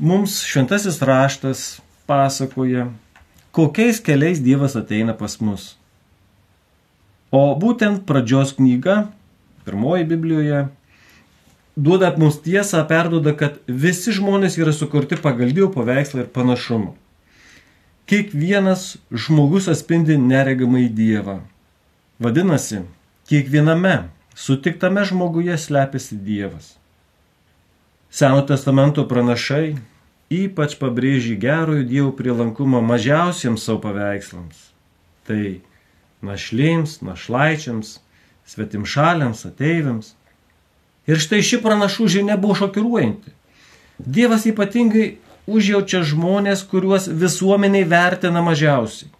mums 0.00 0.38
šventasis 0.48 1.02
raštas 1.04 1.66
pasakoja, 2.08 2.86
kokiais 3.52 4.00
keliais 4.00 4.40
Dievas 4.40 4.72
ateina 4.80 5.12
pas 5.12 5.36
mus. 5.44 5.74
O 7.28 7.44
būtent 7.60 8.06
pradžios 8.08 8.56
knyga, 8.56 9.10
pirmoji 9.68 10.08
Biblijoje, 10.14 10.64
duoda 11.76 12.12
mums 12.18 12.40
tiesą, 12.42 12.82
perduoda, 12.88 13.34
kad 13.38 13.58
visi 13.68 14.14
žmonės 14.14 14.58
yra 14.60 14.72
sukurti 14.72 15.18
pagal 15.20 15.52
Dievo 15.54 15.70
paveikslą 15.74 16.24
ir 16.24 16.30
panašumą. 16.34 16.94
Kiekvienas 18.10 18.98
žmogus 19.10 19.70
atspindi 19.72 20.18
neregamai 20.20 20.88
Dievą. 20.92 21.40
Vadinasi, 22.20 22.84
kiekviename 23.30 24.10
sutiktame 24.36 25.04
žmoguje 25.08 25.56
slepiasi 25.58 26.20
Dievas. 26.20 26.74
Seno 28.14 28.44
testamento 28.46 29.02
pranašai 29.08 29.74
ypač 30.32 30.76
pabrėžė 30.80 31.36
gerojo 31.40 31.84
Dievo 31.86 32.12
prielankumą 32.16 32.80
mažiausiems 32.84 33.64
savo 33.64 33.80
paveikslams. 33.84 34.70
Tai 35.28 35.60
našlėms, 36.24 37.00
našlaičiams, 37.04 37.98
svetimšaliams, 38.48 39.44
ateiviams. 39.48 40.14
Ir 41.10 41.20
štai 41.20 41.42
ši 41.44 41.60
pranašų 41.64 42.08
žinia 42.16 42.36
buvo 42.40 42.56
šokiruojanti. 42.62 43.32
Dievas 43.98 44.46
ypatingai 44.48 45.16
užjaučia 45.46 46.02
žmonės, 46.08 46.64
kuriuos 46.68 47.08
visuomeniai 47.08 47.84
vertina 47.88 48.42
mažiausiai. 48.42 49.10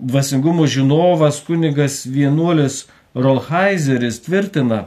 dvasingumo 0.00 0.66
žinovas 0.66 1.40
kunigas 1.44 2.06
vienuolis 2.06 2.86
Rolheiseris 3.14 4.20
tvirtina, 4.24 4.86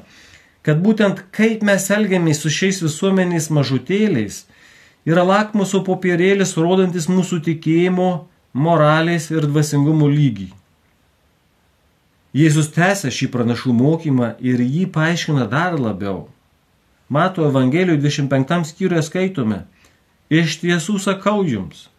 kad 0.63 0.79
būtent 0.81 1.19
kaip 1.35 1.61
mes 1.61 1.89
elgiamės 1.91 2.41
su 2.41 2.49
šiais 2.49 2.79
visuomeniais 2.81 3.49
mažutėliais 3.53 4.45
yra 5.05 5.23
lakmuso 5.27 5.83
popierėlis 5.83 6.55
rodantis 6.57 7.09
mūsų 7.11 7.41
tikėjimo, 7.49 8.09
moralės 8.53 9.29
ir 9.31 9.45
dvasingumo 9.45 10.07
lygį. 10.07 10.49
Jėzus 12.33 12.71
tęsia 12.73 13.11
šį 13.13 13.27
pranašų 13.33 13.75
mokymą 13.77 14.31
ir 14.41 14.61
jį 14.61 14.87
paaiškina 14.93 15.45
dar 15.49 15.75
labiau. 15.77 16.23
Mato 17.13 17.45
Evangelijoje 17.45 18.01
25 18.01 18.71
skyriuje 18.71 19.03
skaitome, 19.05 19.59
iš 20.33 20.55
tiesų 20.63 20.97
sakau 21.03 21.43
jums, 21.45 21.91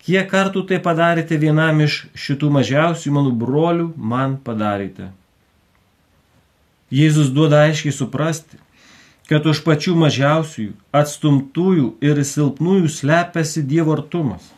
kiek 0.00 0.30
kartų 0.30 0.62
tai 0.70 0.78
padarėte 0.80 1.36
vienam 1.36 1.82
iš 1.84 2.06
šitų 2.16 2.48
mažiausių 2.56 3.12
mano 3.12 3.34
brolių, 3.36 3.90
man 3.96 4.38
padarėte. 4.46 5.10
Jėzus 6.92 7.28
duoda 7.36 7.60
aiškiai 7.66 7.92
suprasti, 7.92 8.56
kad 9.28 9.44
už 9.48 9.60
pačių 9.66 9.92
mažiausiųjų, 10.00 10.72
atstumtųjų 11.02 11.90
ir 12.04 12.22
silpnųjų 12.24 12.88
slepiasi 12.96 13.60
Dievo 13.68 13.92
artumas. 13.98 14.48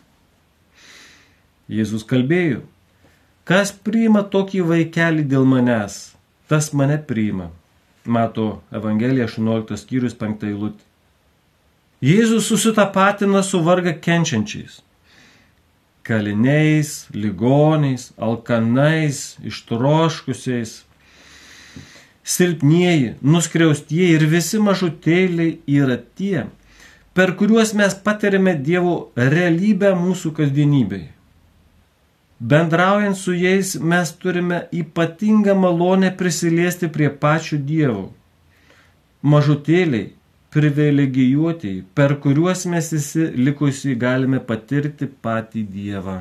Jėzus 1.66 2.06
kalbėjo, 2.06 2.62
Kas 3.44 3.74
priima 3.86 4.22
tokį 4.32 4.62
vaikelį 4.70 5.26
dėl 5.28 5.44
manęs, 5.44 6.14
tas 6.48 6.70
mane 6.72 6.96
priima. 6.96 7.50
Mato 8.04 8.62
Evangelija 8.72 9.26
18 9.28 9.76
skyrius 9.80 10.16
5 10.16 10.46
eilutė. 10.48 10.80
Jėzus 12.04 12.48
susitapatina 12.48 13.42
su 13.44 13.60
varga 13.64 13.92
kenčiančiais. 14.06 14.80
Kaliniais, 16.04 17.06
ligoniais, 17.12 18.10
alkanais, 18.16 19.36
ištroškusiais. 19.44 20.74
Silpnieji, 22.24 23.14
nuskriaustieji 23.20 24.18
ir 24.18 24.26
visi 24.28 24.60
mažutėliai 24.60 25.58
yra 25.68 25.96
tie, 26.16 26.46
per 27.16 27.36
kuriuos 27.36 27.72
mes 27.76 27.96
patiriame 28.04 28.56
Dievo 28.56 28.96
realybę 29.16 29.92
mūsų 30.00 30.32
kasdienybėje. 30.40 31.13
Bendraujant 32.44 33.16
su 33.16 33.32
jais 33.32 33.70
mes 33.80 34.10
turime 34.20 34.58
ypatingą 34.80 35.54
malonę 35.56 36.10
prisiliesti 36.18 36.90
prie 36.92 37.08
pačių 37.22 37.56
dievų. 37.70 38.02
Mažutėliai, 39.32 40.10
privilegijuotieji, 40.52 41.86
per 41.96 42.18
kuriuos 42.20 42.66
mes 42.74 42.92
visi 42.92 43.30
likusiai 43.46 43.96
galime 44.04 44.42
patirti 44.50 45.08
patį 45.08 45.64
Dievą. 45.78 46.18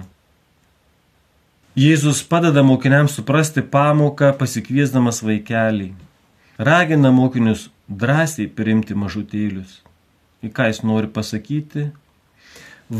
Jėzus 1.75 2.23
padeda 2.31 2.63
mokiniams 2.63 3.19
suprasti 3.19 3.67
pamoką 3.75 4.31
pasikviesdamas 4.39 5.19
vaikelį. 5.27 5.91
Ragina 6.71 7.11
mokinius 7.11 7.67
drąsiai 7.89 8.47
priimti 8.47 8.95
mažutėlius. 8.95 9.81
Į 10.39 10.55
ką 10.55 10.71
jis 10.71 10.85
nori 10.87 11.11
pasakyti? 11.11 11.89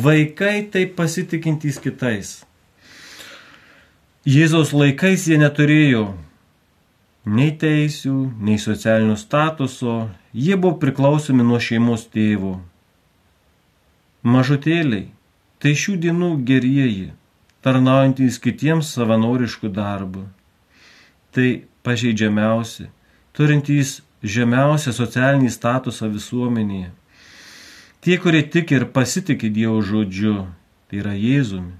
Vaikai 0.07 0.57
tai 0.73 0.89
pasitikintys 0.97 1.79
kitais 1.79 2.41
Jėzaus 4.23 4.69
laikais 4.71 5.25
jie 5.27 5.35
neturėjo 5.35 6.13
nei 7.27 7.49
teisių, 7.59 8.31
nei 8.39 8.55
socialinio 8.55 9.17
statuso, 9.19 10.07
jie 10.31 10.55
buvo 10.55 10.77
priklausomi 10.79 11.43
nuo 11.43 11.57
šeimos 11.59 12.05
tėvų. 12.07 12.53
Mažutėliai- 14.23 15.09
tai 15.59 15.73
šių 15.75 15.95
dienų 16.05 16.29
gerieji, 16.47 17.11
tarnaujantys 17.67 18.39
kitiems 18.39 18.93
savanoriškų 18.95 19.73
darbų. 19.75 20.23
Tai 21.35 21.49
pažeidžiamiausi, 21.83 22.87
turintys 23.35 24.01
žemiausią 24.23 24.95
socialinį 24.95 25.51
statusą 25.51 26.07
visuomenėje. 26.07 26.91
Tie, 27.99 28.17
kurie 28.17 28.43
tik 28.47 28.71
ir 28.71 28.85
pasitikė 28.85 29.51
Dievo 29.51 29.83
žodžiu, 29.83 30.47
tai 30.87 31.03
yra 31.03 31.11
Jėzumi. 31.11 31.75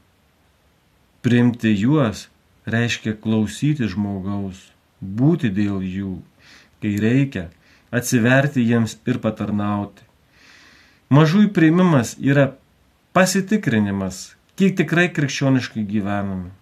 Priimti 1.23 1.71
juos 1.71 2.27
reiškia 2.65 3.15
klausyti 3.19 3.89
žmogaus, 3.91 4.60
būti 5.02 5.52
dėl 5.54 5.84
jų, 5.84 6.15
kai 6.84 6.95
reikia, 7.02 7.49
atsiverti 7.91 8.63
jiems 8.63 8.97
ir 9.08 9.19
patarnauti. 9.23 10.04
Mažųjų 11.13 11.52
priimimas 11.54 12.15
yra 12.17 12.54
pasitikrinimas, 13.13 14.34
kiek 14.58 14.78
tikrai 14.80 15.10
krikščioniškai 15.13 15.84
gyvename. 15.86 16.54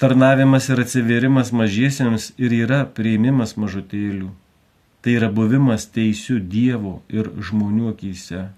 Tarnavimas 0.00 0.66
ir 0.72 0.80
atsiverimas 0.82 1.52
mažiesiems 1.54 2.32
ir 2.42 2.56
yra 2.64 2.80
priimimas 2.96 3.54
mažutėlių. 3.54 4.32
Tai 5.04 5.12
yra 5.14 5.28
buvimas 5.30 5.84
teisių 5.94 6.40
Dievo 6.50 6.96
ir 7.12 7.28
žmonių 7.38 7.92
akise. 7.92 8.48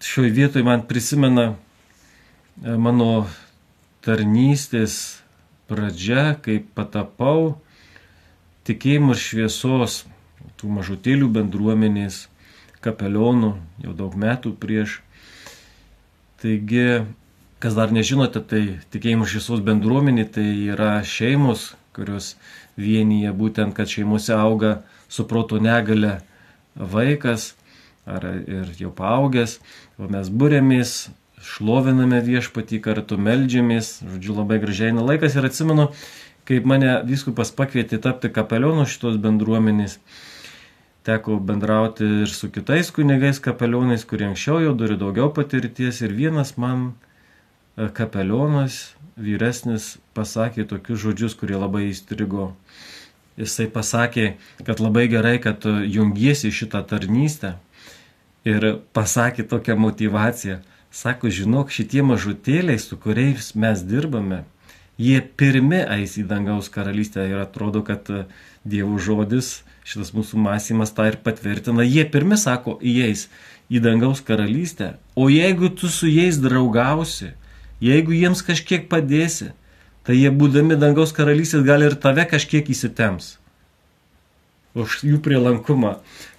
Šioje 0.00 0.30
vietoje 0.32 0.64
man 0.64 0.84
prisimena 0.88 1.48
e, 1.50 2.76
mano 2.78 3.26
tarnystės 4.04 5.20
pradžia, 5.68 6.36
kai 6.42 6.60
patapau 6.74 7.58
tikėjimo 8.68 9.14
ir 9.16 9.20
šviesos 9.20 10.02
tų 10.58 10.70
mažutėlių 10.78 11.28
bendruomenės 11.32 12.26
kapelionų 12.84 13.54
jau 13.84 13.94
daug 13.96 14.14
metų 14.18 14.54
prieš. 14.60 15.00
Taigi, 16.38 17.04
kas 17.58 17.74
dar 17.74 17.92
nežinote, 17.94 18.42
tai 18.42 18.62
tikėjimo 18.92 19.26
šviesos 19.26 19.62
bendruomenė 19.66 20.28
tai 20.36 20.46
yra 20.70 20.98
šeimos, 21.02 21.72
kurios 21.96 22.36
vienyje 22.78 23.32
būtent, 23.34 23.74
kad 23.74 23.90
šeimose 23.90 24.36
auga 24.36 24.82
su 25.10 25.26
proto 25.26 25.58
negale 25.58 26.20
vaikas 26.78 27.54
ar 28.08 28.24
ir 28.38 28.70
jau 28.78 28.92
paaugęs, 28.94 29.58
o 29.98 30.08
mes 30.08 30.30
būrėmės 30.30 31.08
šloviname 31.48 32.20
viešpatį, 32.24 32.80
kartu 32.84 33.18
melžiamės, 33.20 33.98
žodžiu, 34.04 34.36
labai 34.36 34.58
gražiai 34.62 34.92
eina 34.92 35.04
laikas 35.06 35.36
ir 35.38 35.48
atsimenu, 35.48 35.88
kaip 36.48 36.66
mane 36.68 36.98
viskupas 37.08 37.52
pakvietė 37.56 38.00
tapti 38.04 38.30
kapelionu 38.32 38.86
šitos 38.88 39.18
bendruomenės. 39.22 39.98
Teko 41.08 41.38
bendrauti 41.40 42.06
ir 42.24 42.32
su 42.32 42.50
kitais 42.52 42.90
kunigais 42.92 43.40
kapelionais, 43.40 44.04
kurie 44.08 44.28
anksčiau 44.28 44.60
jau 44.60 44.74
turi 44.76 44.98
daugiau 45.00 45.30
patirties 45.32 46.02
ir 46.04 46.12
vienas 46.12 46.56
man 46.60 46.90
e, 46.90 47.88
kapelionas 47.96 48.80
vyresnis 49.16 49.96
pasakė 50.14 50.66
tokius 50.68 51.00
žodžius, 51.06 51.36
kurie 51.38 51.56
labai 51.56 51.88
įstrigo. 51.88 52.52
Jisai 53.38 53.68
pasakė, 53.70 54.32
kad 54.66 54.82
labai 54.82 55.06
gerai, 55.10 55.36
kad 55.40 55.62
jungiesi 55.64 56.50
šitą 56.52 56.82
tarnystę 56.90 57.54
ir 58.48 58.80
pasakė 58.96 59.46
tokią 59.48 59.78
motivaciją 59.78 60.58
Sako, 60.94 61.28
žinok, 61.28 61.72
šitie 61.72 62.02
mažutėliai, 62.06 62.80
su 62.80 62.96
kuriais 62.96 63.52
mes 63.54 63.82
dirbame, 63.84 64.44
jie 64.98 65.20
pirmi 65.20 65.82
eis 65.84 66.16
į 66.18 66.24
dangaus 66.30 66.70
karalystę 66.72 67.26
ir 67.28 67.42
atrodo, 67.42 67.84
kad 67.84 68.08
e, 68.08 68.24
Dievo 68.68 68.96
žodis, 69.00 69.62
šitas 69.88 70.14
mūsų 70.16 70.40
mąstymas 70.42 70.94
tą 70.96 71.10
ir 71.10 71.20
patvirtina, 71.24 71.84
jie 71.84 72.06
pirmi, 72.08 72.40
sako, 72.40 72.78
įeis 72.80 73.28
į 73.68 73.82
dangaus 73.84 74.24
karalystę, 74.24 74.96
o 75.14 75.28
jeigu 75.28 75.68
tu 75.68 75.92
su 75.92 76.08
jais 76.08 76.40
draugausi, 76.40 77.34
jeigu 77.84 78.16
jiems 78.16 78.42
kažkiek 78.44 78.88
padėsi, 78.88 79.52
tai 80.08 80.16
jie 80.16 80.32
būdami 80.32 80.80
dangaus 80.80 81.12
karalystės 81.12 81.66
gali 81.68 81.84
ir 81.84 81.98
tave 82.00 82.24
kažkiek 82.28 82.68
įsitems. 82.72 83.36
Už 84.78 85.02
jų 85.04 85.20
prielankumą. 85.20 85.98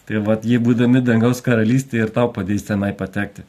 Tai 0.09 0.21
vad, 0.25 0.45
jie 0.47 0.57
būdami 0.57 1.03
dangaus 1.05 1.43
karalystėje 1.45 2.07
ir 2.07 2.11
tau 2.13 2.31
padės 2.33 2.63
tenai 2.65 2.95
patekti. 2.97 3.43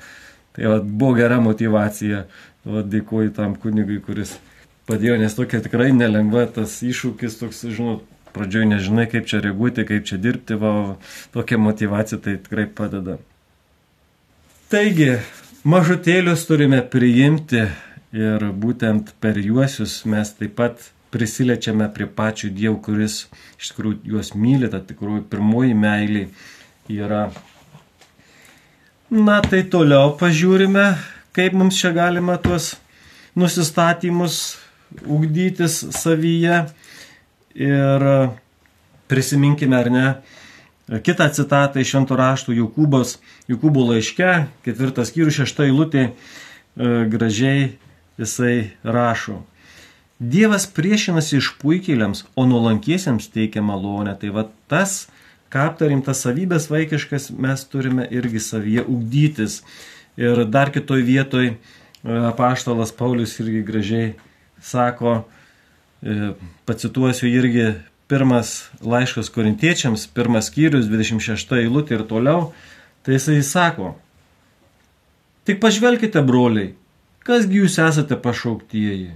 Tai 0.56 0.70
va, 0.72 0.78
buvo 0.82 1.14
gera 1.18 1.40
motivacija. 1.42 2.24
Va, 2.66 2.84
dėkuoju 2.84 3.32
tam 3.36 3.56
kunigui, 3.56 4.00
kuris 4.04 4.34
padėjo, 4.90 5.16
nes 5.20 5.36
tokia 5.36 5.62
tikrai 5.64 5.90
nelengva 5.96 6.44
tas 6.50 6.80
iššūkis, 6.84 7.38
toks, 7.40 7.62
žinot, 7.70 8.04
pradžioj 8.34 8.66
nežinai, 8.70 9.06
kaip 9.10 9.28
čia 9.30 9.40
reaguoti, 9.44 9.86
kaip 9.88 10.06
čia 10.08 10.18
dirbti, 10.20 10.58
va, 10.60 10.72
tokia 11.34 11.58
motivacija 11.60 12.20
tai 12.22 12.36
tikrai 12.42 12.66
padeda. 12.66 13.18
Taigi, 14.70 15.16
mažutėlius 15.66 16.44
turime 16.46 16.82
priimti 16.86 17.64
ir 18.14 18.44
būtent 18.64 19.14
per 19.22 19.38
juosius 19.38 20.02
mes 20.06 20.30
taip 20.38 20.56
pat 20.58 20.90
prisilečiame 21.10 21.88
prie 21.94 22.06
pačių 22.06 22.52
dievų, 22.54 22.78
kuris 22.86 23.24
iš 23.58 23.72
tikrųjų 23.72 24.12
juos 24.12 24.34
myli, 24.38 24.70
ta 24.70 24.78
tikroji 24.82 25.24
pirmoji 25.30 25.74
meilė 25.74 26.28
yra 26.90 27.28
Na 29.10 29.40
tai 29.42 29.64
toliau 29.66 30.12
pažiūrime, 30.14 30.92
kaip 31.34 31.54
mums 31.58 31.74
čia 31.82 31.90
galima 31.90 32.36
tuos 32.38 32.76
nusistatymus 33.34 34.36
ugdytis 35.02 35.80
savyje. 35.98 36.60
Ir 37.58 38.04
prisiminkime, 39.10 39.74
ar 39.74 39.90
ne, 39.90 40.06
kitą 41.02 41.26
citatą 41.34 41.82
iš 41.82 41.90
šventų 41.90 42.20
raštų 42.22 42.54
Jokūbos, 42.60 43.16
Jokūbo 43.50 43.88
laiške, 43.88 44.30
ketvirtas 44.62 45.10
skyrius, 45.10 45.40
šešta 45.40 45.66
eilutė, 45.66 46.04
e, 46.06 46.92
gražiai 47.10 47.72
jisai 48.14 48.70
rašo. 48.86 49.40
Dievas 50.22 50.68
priešinasi 50.70 51.40
išpuikėliams, 51.40 52.28
o 52.38 52.46
nuolankiesiems 52.46 53.26
teikia 53.34 53.66
malonę. 53.66 54.14
Tai 54.22 54.30
va 54.38 54.46
tas, 54.70 55.08
ką 55.50 55.66
aptarim, 55.70 56.02
tas 56.06 56.22
savybės 56.24 56.68
vaikiškas 56.70 57.30
mes 57.34 57.64
turime 57.70 58.06
irgi 58.10 58.42
savyje 58.42 58.84
ugdytis. 58.86 59.60
Ir 60.20 60.44
dar 60.46 60.70
kitoj 60.74 61.02
vietoj 61.06 61.46
e, 61.50 61.56
apaštalas 62.30 62.92
Paulius 62.94 63.36
irgi 63.42 63.62
gražiai 63.66 64.12
sako, 64.62 65.24
e, 66.02 66.32
pacituosiu 66.68 67.30
irgi 67.30 67.72
pirmas 68.10 68.70
laiškas 68.82 69.30
korintiečiams, 69.30 70.08
pirmas 70.14 70.50
skyrius, 70.50 70.90
26 70.90 71.56
eilutė 71.60 71.98
ir 71.98 72.06
toliau, 72.10 72.50
tai 73.06 73.16
jisai 73.16 73.38
sako, 73.46 73.94
tik 75.46 75.60
pažvelkite, 75.62 76.22
broliai, 76.26 76.72
kasgi 77.26 77.62
jūs 77.62 77.78
esate 77.82 78.18
pašauktieji. 78.18 79.12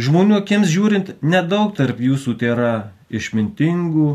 Žmonių 0.00 0.38
akims 0.40 0.70
žiūrint, 0.72 1.16
nedaug 1.24 1.72
tarp 1.76 1.98
jūsų 2.00 2.36
tai 2.40 2.52
yra 2.52 2.74
išmintingų, 3.12 4.12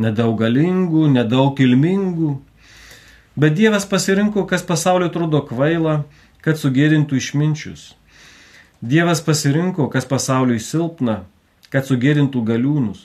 nedaug 0.00 0.38
galingų, 0.40 1.06
nedaug 1.12 1.52
kilmingų. 1.58 2.34
Bet 3.40 3.56
Dievas 3.58 3.86
pasirinko, 3.88 4.44
kas 4.48 4.64
pasaulio 4.66 5.10
atrodo 5.10 5.42
kvaila, 5.46 6.02
kad 6.44 6.60
sugėdintų 6.60 7.20
išminčius. 7.20 7.90
Dievas 8.80 9.20
pasirinko, 9.24 9.90
kas 9.92 10.08
pasauliui 10.08 10.60
silpna, 10.64 11.20
kad 11.72 11.86
sugėdintų 11.88 12.42
galiūnus. 12.48 13.04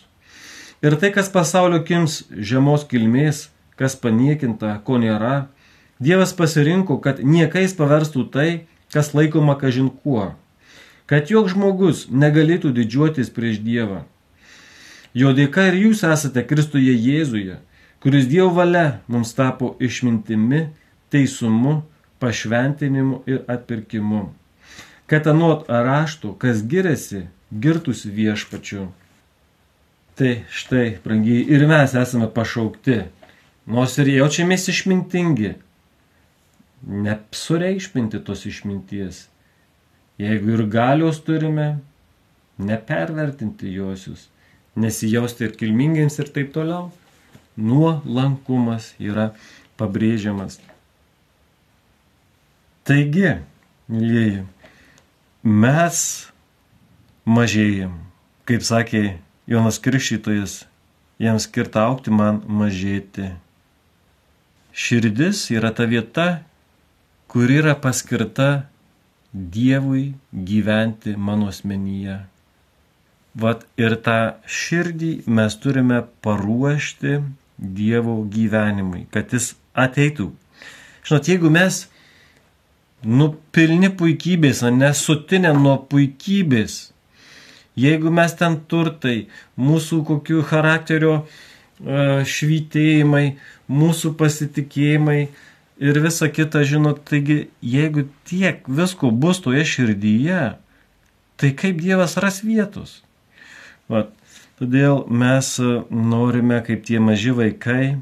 Ir 0.85 0.95
tai, 1.01 1.11
kas 1.15 1.27
pasaulio 1.31 1.81
kims 1.83 2.23
žemos 2.31 2.87
kilmės, 2.87 3.49
kas 3.79 3.97
paniekinta, 3.99 4.77
ko 4.87 5.01
nėra, 5.01 5.49
Dievas 5.99 6.33
pasirinko, 6.35 6.97
kad 7.03 7.21
niekais 7.23 7.75
paverstų 7.75 8.25
tai, 8.31 8.49
kas 8.91 9.13
laikoma 9.15 9.55
kažin 9.59 9.87
kuo 10.03 10.33
kad 11.09 11.29
joks 11.29 11.53
žmogus 11.53 12.05
negalėtų 12.09 12.71
didžiuotis 12.73 13.29
prieš 13.33 13.61
Dievą. 13.65 14.03
Jo 15.15 15.31
dėka 15.35 15.69
ir 15.69 15.77
jūs 15.79 16.03
esate 16.03 16.43
Kristuje 16.47 16.93
Jėzuje, 16.93 17.59
kuris 18.03 18.27
Dievo 18.27 18.51
valia 18.57 18.99
mums 19.07 19.31
tapo 19.37 19.73
išmintimi, 19.79 20.65
teisumu, 21.13 21.77
pašventinimu 22.19 23.21
ir 23.29 23.43
atpirkimu. 23.51 24.25
Kad 25.07 25.29
anot 25.31 25.69
raštų, 25.69 26.33
kas 26.41 26.63
giriasi, 26.65 27.27
girtus 27.51 28.03
viešpačiu. 28.05 28.89
Tai 30.15 30.31
štai, 30.51 30.97
brangiai, 31.03 31.43
ir 31.51 31.63
mes 31.69 31.93
esame 31.99 32.27
pašaukti, 32.31 33.03
nors 33.67 33.95
ir 34.01 34.11
jaučiamės 34.15 34.67
išmintingi, 34.71 35.53
nesureikšminti 37.05 38.21
tos 38.23 38.45
išminties 38.47 39.25
Jeigu 40.17 40.53
ir 40.55 40.63
galios 40.71 41.19
turime, 41.27 41.79
nepervertinti 42.57 43.67
josius, 43.73 44.29
nesijausti 44.75 45.47
ir 45.47 45.55
kilmingiems 45.59 46.19
ir 46.19 46.31
taip 46.35 46.51
toliau, 46.55 46.89
nuolankumas 47.57 48.93
yra 48.99 49.31
pabrėžiamas. 49.79 50.59
Taigi, 52.85 53.31
mylėjai, 53.89 54.43
mes 55.41 56.01
mažėjim, 57.25 57.95
kaip 58.45 58.65
sakė 58.67 59.03
Jonas 59.49 59.79
Krikščytojas, 59.81 60.59
jiems 61.21 61.47
skirta 61.47 61.87
aukti 61.89 62.13
man 62.13 62.43
mažėti. 62.45 63.31
Širdis 64.75 65.47
yra 65.55 65.71
ta 65.73 65.87
vieta, 65.89 66.43
kur 67.31 67.49
yra 67.51 67.75
paskirta 67.79 68.67
Dievui 69.35 70.13
gyventi 70.31 71.15
mano 71.19 71.49
asmenyje. 71.51 72.21
Vat 73.35 73.65
ir 73.79 73.97
tą 74.05 74.19
širdį 74.47 75.25
mes 75.27 75.57
turime 75.59 76.03
paruošti 76.23 77.19
Dievo 77.55 78.17
gyvenimui, 78.31 79.05
kad 79.11 79.31
jis 79.31 79.53
ateitų. 79.79 80.29
Žinot, 81.07 81.29
jeigu 81.31 81.51
mes 81.51 81.85
nupilni 83.05 83.91
puikybės, 83.95 84.63
nesutinę 84.75 85.53
nuo 85.55 85.77
puikybės, 85.91 86.77
jeigu 87.79 88.11
mes 88.11 88.35
ten 88.39 88.57
turtai, 88.71 89.27
mūsų 89.55 90.01
kokių 90.09 90.43
charakterio 90.49 91.15
e, 91.21 92.25
švytėjimai, 92.27 93.25
mūsų 93.71 94.15
pasitikėjimai, 94.19 95.19
ir 95.77 95.99
visa 96.03 96.29
kita, 96.31 96.63
žinot, 96.63 97.03
taigi 97.07 97.49
jeigu 97.61 98.07
tiek 98.27 98.63
visko 98.67 99.11
bus 99.11 99.41
toje 99.43 99.65
širdyje, 99.67 100.55
tai 101.35 101.51
kaip 101.55 101.81
Dievas 101.83 102.15
ras 102.21 102.41
vietos? 102.43 103.04
Vat, 103.91 104.09
todėl 104.57 105.03
mes 105.09 105.53
norime, 105.89 106.59
kaip 106.65 106.85
tie 106.87 106.99
maži 107.03 107.35
vaikai, 107.37 107.97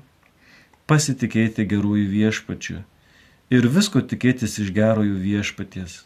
pasitikėti 0.87 1.67
gerųjų 1.67 2.07
viešpačių 2.11 2.79
ir 3.53 3.67
visko 3.69 4.01
tikėtis 4.01 4.57
iš 4.63 4.71
gerųjų 4.73 5.17
viešpaties. 5.21 6.01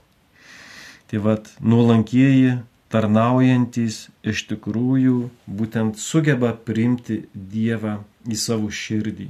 Tai 1.07 1.21
vad, 1.23 1.47
nuolankieji, 1.63 2.57
tarnaujantis 2.91 4.07
iš 4.27 4.43
tikrųjų 4.51 5.29
būtent 5.47 5.99
sugeba 6.01 6.53
priimti 6.55 7.25
Dievą 7.33 8.01
į 8.27 8.39
savo 8.39 8.71
širdį. 8.71 9.29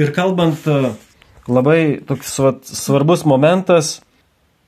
Ir 0.00 0.10
kalbant, 0.16 0.64
e, 0.66 0.94
labai 1.48 2.00
toks 2.08 2.32
vat, 2.40 2.64
svarbus 2.64 3.24
momentas, 3.28 4.00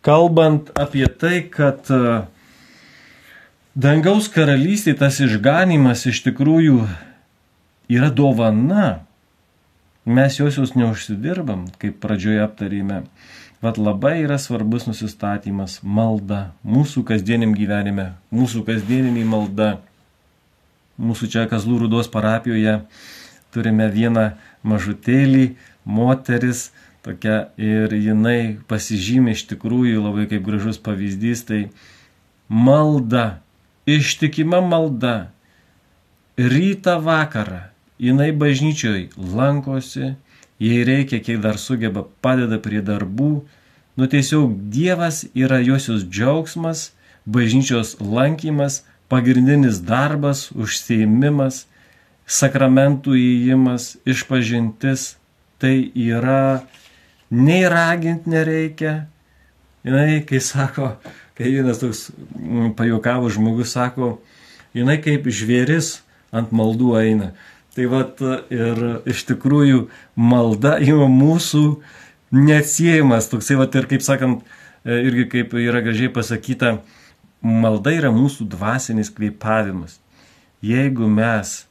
kalbant 0.07 0.71
apie 0.77 1.09
tai, 1.09 1.41
kad 1.51 1.89
e, 1.91 2.27
dangaus 3.77 4.31
karalystė, 4.33 4.97
tas 4.97 5.21
išganimas 5.21 6.07
iš 6.09 6.23
tikrųjų 6.25 6.87
yra 7.93 8.09
dovana. 8.11 9.03
Mes 10.07 10.39
josios 10.39 10.77
neužsidirbam, 10.79 11.67
kaip 11.83 11.99
pradžioje 12.01 12.45
aptarėme. 12.45 13.03
Vat 13.65 13.79
labai 13.81 14.21
yra 14.23 14.39
svarbus 14.39 14.87
nusistatymas- 14.87 15.81
malda 15.99 16.53
mūsų 16.65 17.05
kasdieniam 17.05 17.55
gyvenime, 17.55 18.15
mūsų 18.33 18.65
kasdieninė 18.65 19.25
malda. 19.25 19.81
Mūsų 21.01 21.29
čia 21.29 21.47
Kazlų 21.49 21.81
Rudos 21.81 22.09
parapijoje 22.09 22.81
turime 23.53 23.91
vieną 23.91 24.33
mažutėlį, 24.65 25.57
moteris 25.85 26.71
tokia 27.03 27.49
ir 27.57 27.93
jinai 27.93 28.59
pasižymė 28.69 29.33
iš 29.37 29.47
tikrųjų 29.51 30.01
labai 30.03 30.27
kaip 30.31 30.43
gražus 30.47 30.79
pavyzdys, 30.79 31.45
tai 31.45 31.71
malda, 32.49 33.41
ištikima 33.87 34.61
malda, 34.61 35.31
rytą 36.37 36.99
vakarą 37.01 37.63
jinai 37.99 38.33
bažnyčioj 38.33 39.09
lankosi, 39.17 40.15
jei 40.61 40.85
reikia, 40.85 41.21
kiek 41.21 41.41
dar 41.41 41.59
sugeba, 41.61 42.05
padeda 42.21 42.59
prie 42.61 42.83
darbų, 42.85 43.31
nu 43.97 44.09
tiesiog 44.11 44.59
Dievas 44.73 45.25
yra 45.35 45.63
josios 45.65 46.05
džiaugsmas, 46.05 46.91
bažnyčios 47.25 47.97
lankymas, 48.01 48.85
pagrindinis 49.09 49.81
darbas, 49.81 50.51
užsiemimas 50.53 51.65
sakramentų 52.27 53.15
įėjimas, 53.17 53.97
išpažintis, 54.05 55.15
tai 55.63 55.91
yra 55.95 56.67
nei 57.31 57.65
ragint 57.71 58.27
nereikia. 58.27 59.07
Jinai, 59.87 60.25
kai 60.27 60.41
sako, 60.43 60.97
kai 61.37 61.53
vienas 61.53 61.81
toks 61.83 62.09
mm, 62.11 62.73
pajokavo 62.79 63.31
žmogus 63.33 63.75
sako, 63.77 64.17
jinai 64.77 64.99
kaip 65.05 65.29
žvėris 65.29 66.01
ant 66.35 66.53
maldų 66.57 66.95
eina. 67.01 67.33
Tai 67.77 67.89
vad 67.93 68.23
ir 68.53 68.83
iš 69.09 69.27
tikrųjų 69.29 69.87
malda 70.17 70.79
yra 70.81 71.11
mūsų 71.13 71.65
neatsiejamas, 72.37 73.29
toksai 73.29 73.59
vad 73.61 73.75
ir 73.77 73.89
kaip 73.91 74.05
sakant, 74.05 74.47
e, 74.85 74.97
irgi 75.09 75.27
kaip 75.35 75.53
yra 75.61 75.83
gražiai 75.85 76.09
pasakyta, 76.13 76.79
malda 77.45 77.93
yra 77.93 78.13
mūsų 78.15 78.49
dvasinis 78.53 79.13
kvėpavimas. 79.13 79.99
Jeigu 80.65 81.09
mes 81.13 81.67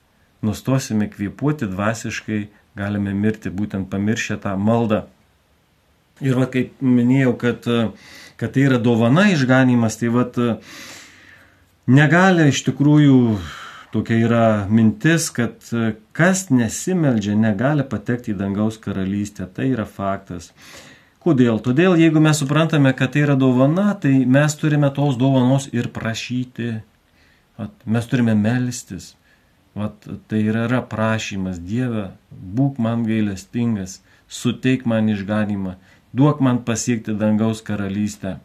nustosime 0.45 1.10
kvėpuoti 1.10 1.67
dvasiškai, 1.71 2.45
galime 2.78 3.15
mirti 3.17 3.49
būtent 3.49 3.89
pamiršę 3.89 4.38
tą 4.43 4.54
maldą. 4.62 5.06
Ir 6.23 6.38
va, 6.38 6.45
kaip 6.47 6.78
minėjau, 6.80 7.34
kad, 7.39 7.65
kad 8.39 8.56
tai 8.56 8.65
yra 8.69 8.80
dovana 8.82 9.30
išganimas, 9.32 10.00
tai 10.02 10.12
va, 10.13 10.26
negali 11.88 12.50
iš 12.52 12.63
tikrųjų 12.67 13.19
tokia 13.95 14.17
yra 14.26 14.48
mintis, 14.67 15.30
kad 15.32 15.62
kas 16.15 16.50
nesimeldžia, 16.52 17.38
negali 17.39 17.86
patekti 17.88 18.34
į 18.34 18.39
dangaus 18.41 18.80
karalystę. 18.82 19.48
Tai 19.48 19.69
yra 19.71 19.86
faktas. 19.88 20.52
Kodėl? 21.26 21.62
Todėl, 21.63 21.95
jeigu 21.98 22.21
mes 22.21 22.38
suprantame, 22.38 22.91
kad 22.93 23.15
tai 23.15 23.24
yra 23.26 23.38
dovana, 23.39 23.93
tai 23.98 24.28
mes 24.30 24.58
turime 24.60 24.91
tos 24.93 25.15
dovanos 25.17 25.69
ir 25.74 25.88
prašyti. 25.95 26.76
At, 27.58 27.71
mes 27.88 28.10
turime 28.12 28.36
melstis. 28.38 29.13
Vat, 29.76 30.06
tai 30.30 30.43
yra, 30.43 30.67
yra 30.69 30.82
prašymas, 30.88 31.58
Dieve, 31.60 32.10
būk 32.32 32.78
man 32.84 33.04
gailestingas, 33.08 33.98
suteik 34.32 34.86
man 34.88 35.10
išganimą, 35.12 35.74
duok 36.15 36.39
man 36.39 36.63
pasiekti 36.63 37.13
dangaus 37.13 37.62
karalystę. 37.62 38.39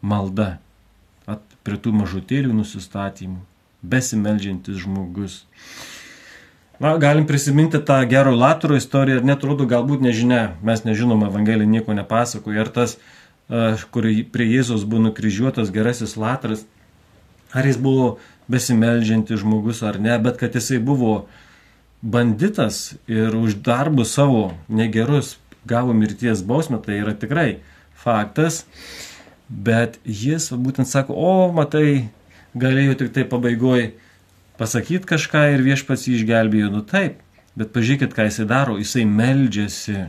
malda. 0.00 0.58
At, 1.28 1.42
prie 1.62 1.76
tų 1.76 1.92
mažutėlių 1.92 2.54
nusistatymų. 2.56 3.42
Besimeldžiantis 3.84 4.80
žmogus. 4.80 5.42
Na, 6.80 6.94
galim 6.96 7.26
prisiminti 7.28 7.76
tą 7.84 7.98
gero 8.08 8.32
Laturo 8.32 8.78
istoriją 8.80 9.20
ir 9.20 9.26
netrodo 9.28 9.66
galbūt 9.68 10.00
nežinia, 10.00 10.56
mes 10.64 10.80
nežinom, 10.86 11.26
Evangelija 11.28 11.68
nieko 11.68 11.92
nepasakoja, 11.92 12.64
ar 12.64 12.70
tas, 12.72 12.96
kur 13.92 14.08
prie 14.32 14.46
Jėzos 14.48 14.86
buvo 14.88 15.10
nukryžiuotas 15.10 15.72
gerasis 15.74 16.16
Latras, 16.16 16.64
ar 17.52 17.68
jis 17.68 17.76
buvo 17.76 18.14
besimeldžiantis 18.48 19.44
žmogus 19.44 19.84
ar 19.84 20.00
ne, 20.00 20.16
bet 20.16 20.40
kad 20.40 20.56
jisai 20.56 20.80
buvo 20.80 21.26
banditas 22.00 22.96
ir 23.04 23.36
už 23.36 23.60
darbus 23.60 24.16
savo 24.16 24.54
negerus 24.72 25.36
gavo 25.68 25.94
mirties 25.96 26.42
bausmę, 26.46 26.80
tai 26.84 27.00
yra 27.02 27.14
tikrai 27.14 27.60
faktas, 28.00 28.64
bet 29.48 29.98
jis 30.04 30.50
būtent 30.54 30.88
sako, 30.88 31.16
o 31.16 31.50
matai, 31.52 32.10
galėjo 32.54 32.96
tik 33.02 33.12
tai 33.14 33.26
pabaigoje 33.28 33.90
pasakyti 34.60 35.08
kažką 35.08 35.46
ir 35.54 35.64
viešpats 35.64 36.06
jį 36.08 36.20
išgelbėjo. 36.20 36.70
Nu 36.72 36.82
taip, 36.86 37.20
bet 37.58 37.72
pažiūrėkit, 37.74 38.14
ką 38.16 38.28
jisai 38.28 38.46
daro, 38.50 38.78
jisai 38.80 39.06
meldžiasi. 39.08 40.08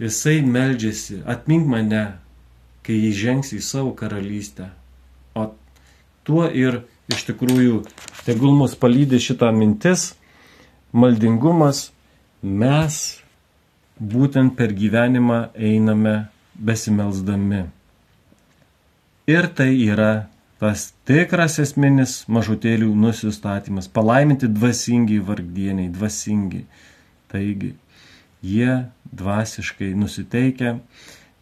Jisai 0.00 0.40
meldžiasi, 0.46 1.20
atmink 1.28 1.68
mane, 1.68 2.04
kai 2.86 2.96
jis 2.96 3.18
žengs 3.20 3.52
į 3.54 3.60
savo 3.64 3.92
karalystę. 3.96 4.70
O 5.36 5.50
tuo 6.24 6.46
ir 6.48 6.82
iš 7.12 7.26
tikrųjų 7.28 7.82
tegul 8.24 8.56
mus 8.56 8.76
palydė 8.78 9.20
šitą 9.22 9.50
mintis, 9.54 10.14
maldingumas, 10.96 11.90
mes 12.42 13.20
būtent 14.00 14.56
per 14.56 14.72
gyvenimą 14.72 15.50
einame 15.54 16.30
besimelsdami. 16.56 17.66
Ir 19.30 19.46
tai 19.54 19.70
yra 19.84 20.26
tas 20.60 20.90
tikras 21.08 21.58
esminis 21.62 22.24
mažutėlių 22.28 22.90
nusistatymas. 23.04 23.88
Palaiminti 23.88 24.48
dvasingi 24.50 25.20
vargdieniai, 25.24 25.92
dvasingi. 25.92 26.64
Taigi, 27.30 27.74
jie 28.42 28.72
dvasiškai 29.12 29.92
nusiteikia, 29.96 30.78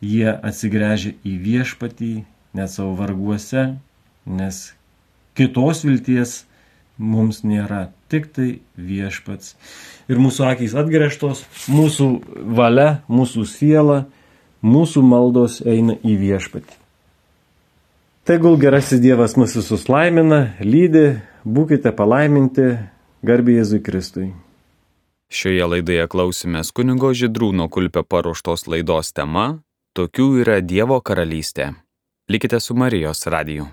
jie 0.05 0.29
atsigręžia 0.31 1.15
į 1.27 1.35
viešpatį, 1.47 2.13
net 2.59 2.75
savo 2.75 2.93
varguose, 2.99 3.65
nes 4.27 4.61
kitos 5.39 5.85
vilties 5.87 6.43
mums 6.99 7.45
nėra, 7.47 7.89
tik 8.11 8.29
tai 8.35 8.49
viešpats. 8.77 9.55
Ir 10.11 10.21
mūsų 10.21 10.45
akys 10.51 10.75
atgręžtos, 10.79 11.45
mūsų 11.71 12.09
valia, 12.59 13.03
mūsų 13.09 13.47
siela, 13.49 14.03
mūsų 14.67 15.05
maldos 15.07 15.61
eina 15.63 15.97
į 16.03 16.19
viešpatį. 16.19 16.77
Tegul 18.29 18.59
gerasis 18.61 19.01
Dievas 19.01 19.39
mus 19.41 19.55
visus 19.57 19.87
laimina, 19.89 20.59
lydi, 20.61 21.15
būkite 21.49 21.95
palaiminti, 21.97 22.75
garbė 23.25 23.55
Jėzui 23.63 23.81
Kristui. 23.81 24.27
Šioje 25.33 25.65
laidoje 25.65 26.05
klausimės 26.13 26.75
kunigo 26.77 27.15
Židrūno 27.17 27.71
kulpio 27.73 28.05
paruoštos 28.05 28.67
laidos 28.69 29.15
tema 29.17 29.47
Tokių 29.97 30.29
yra 30.45 30.61
Dievo 30.61 31.01
karalystė. 31.01 31.73
Likite 32.29 32.61
su 32.61 32.77
Marijos 32.77 33.25
radiju. 33.27 33.65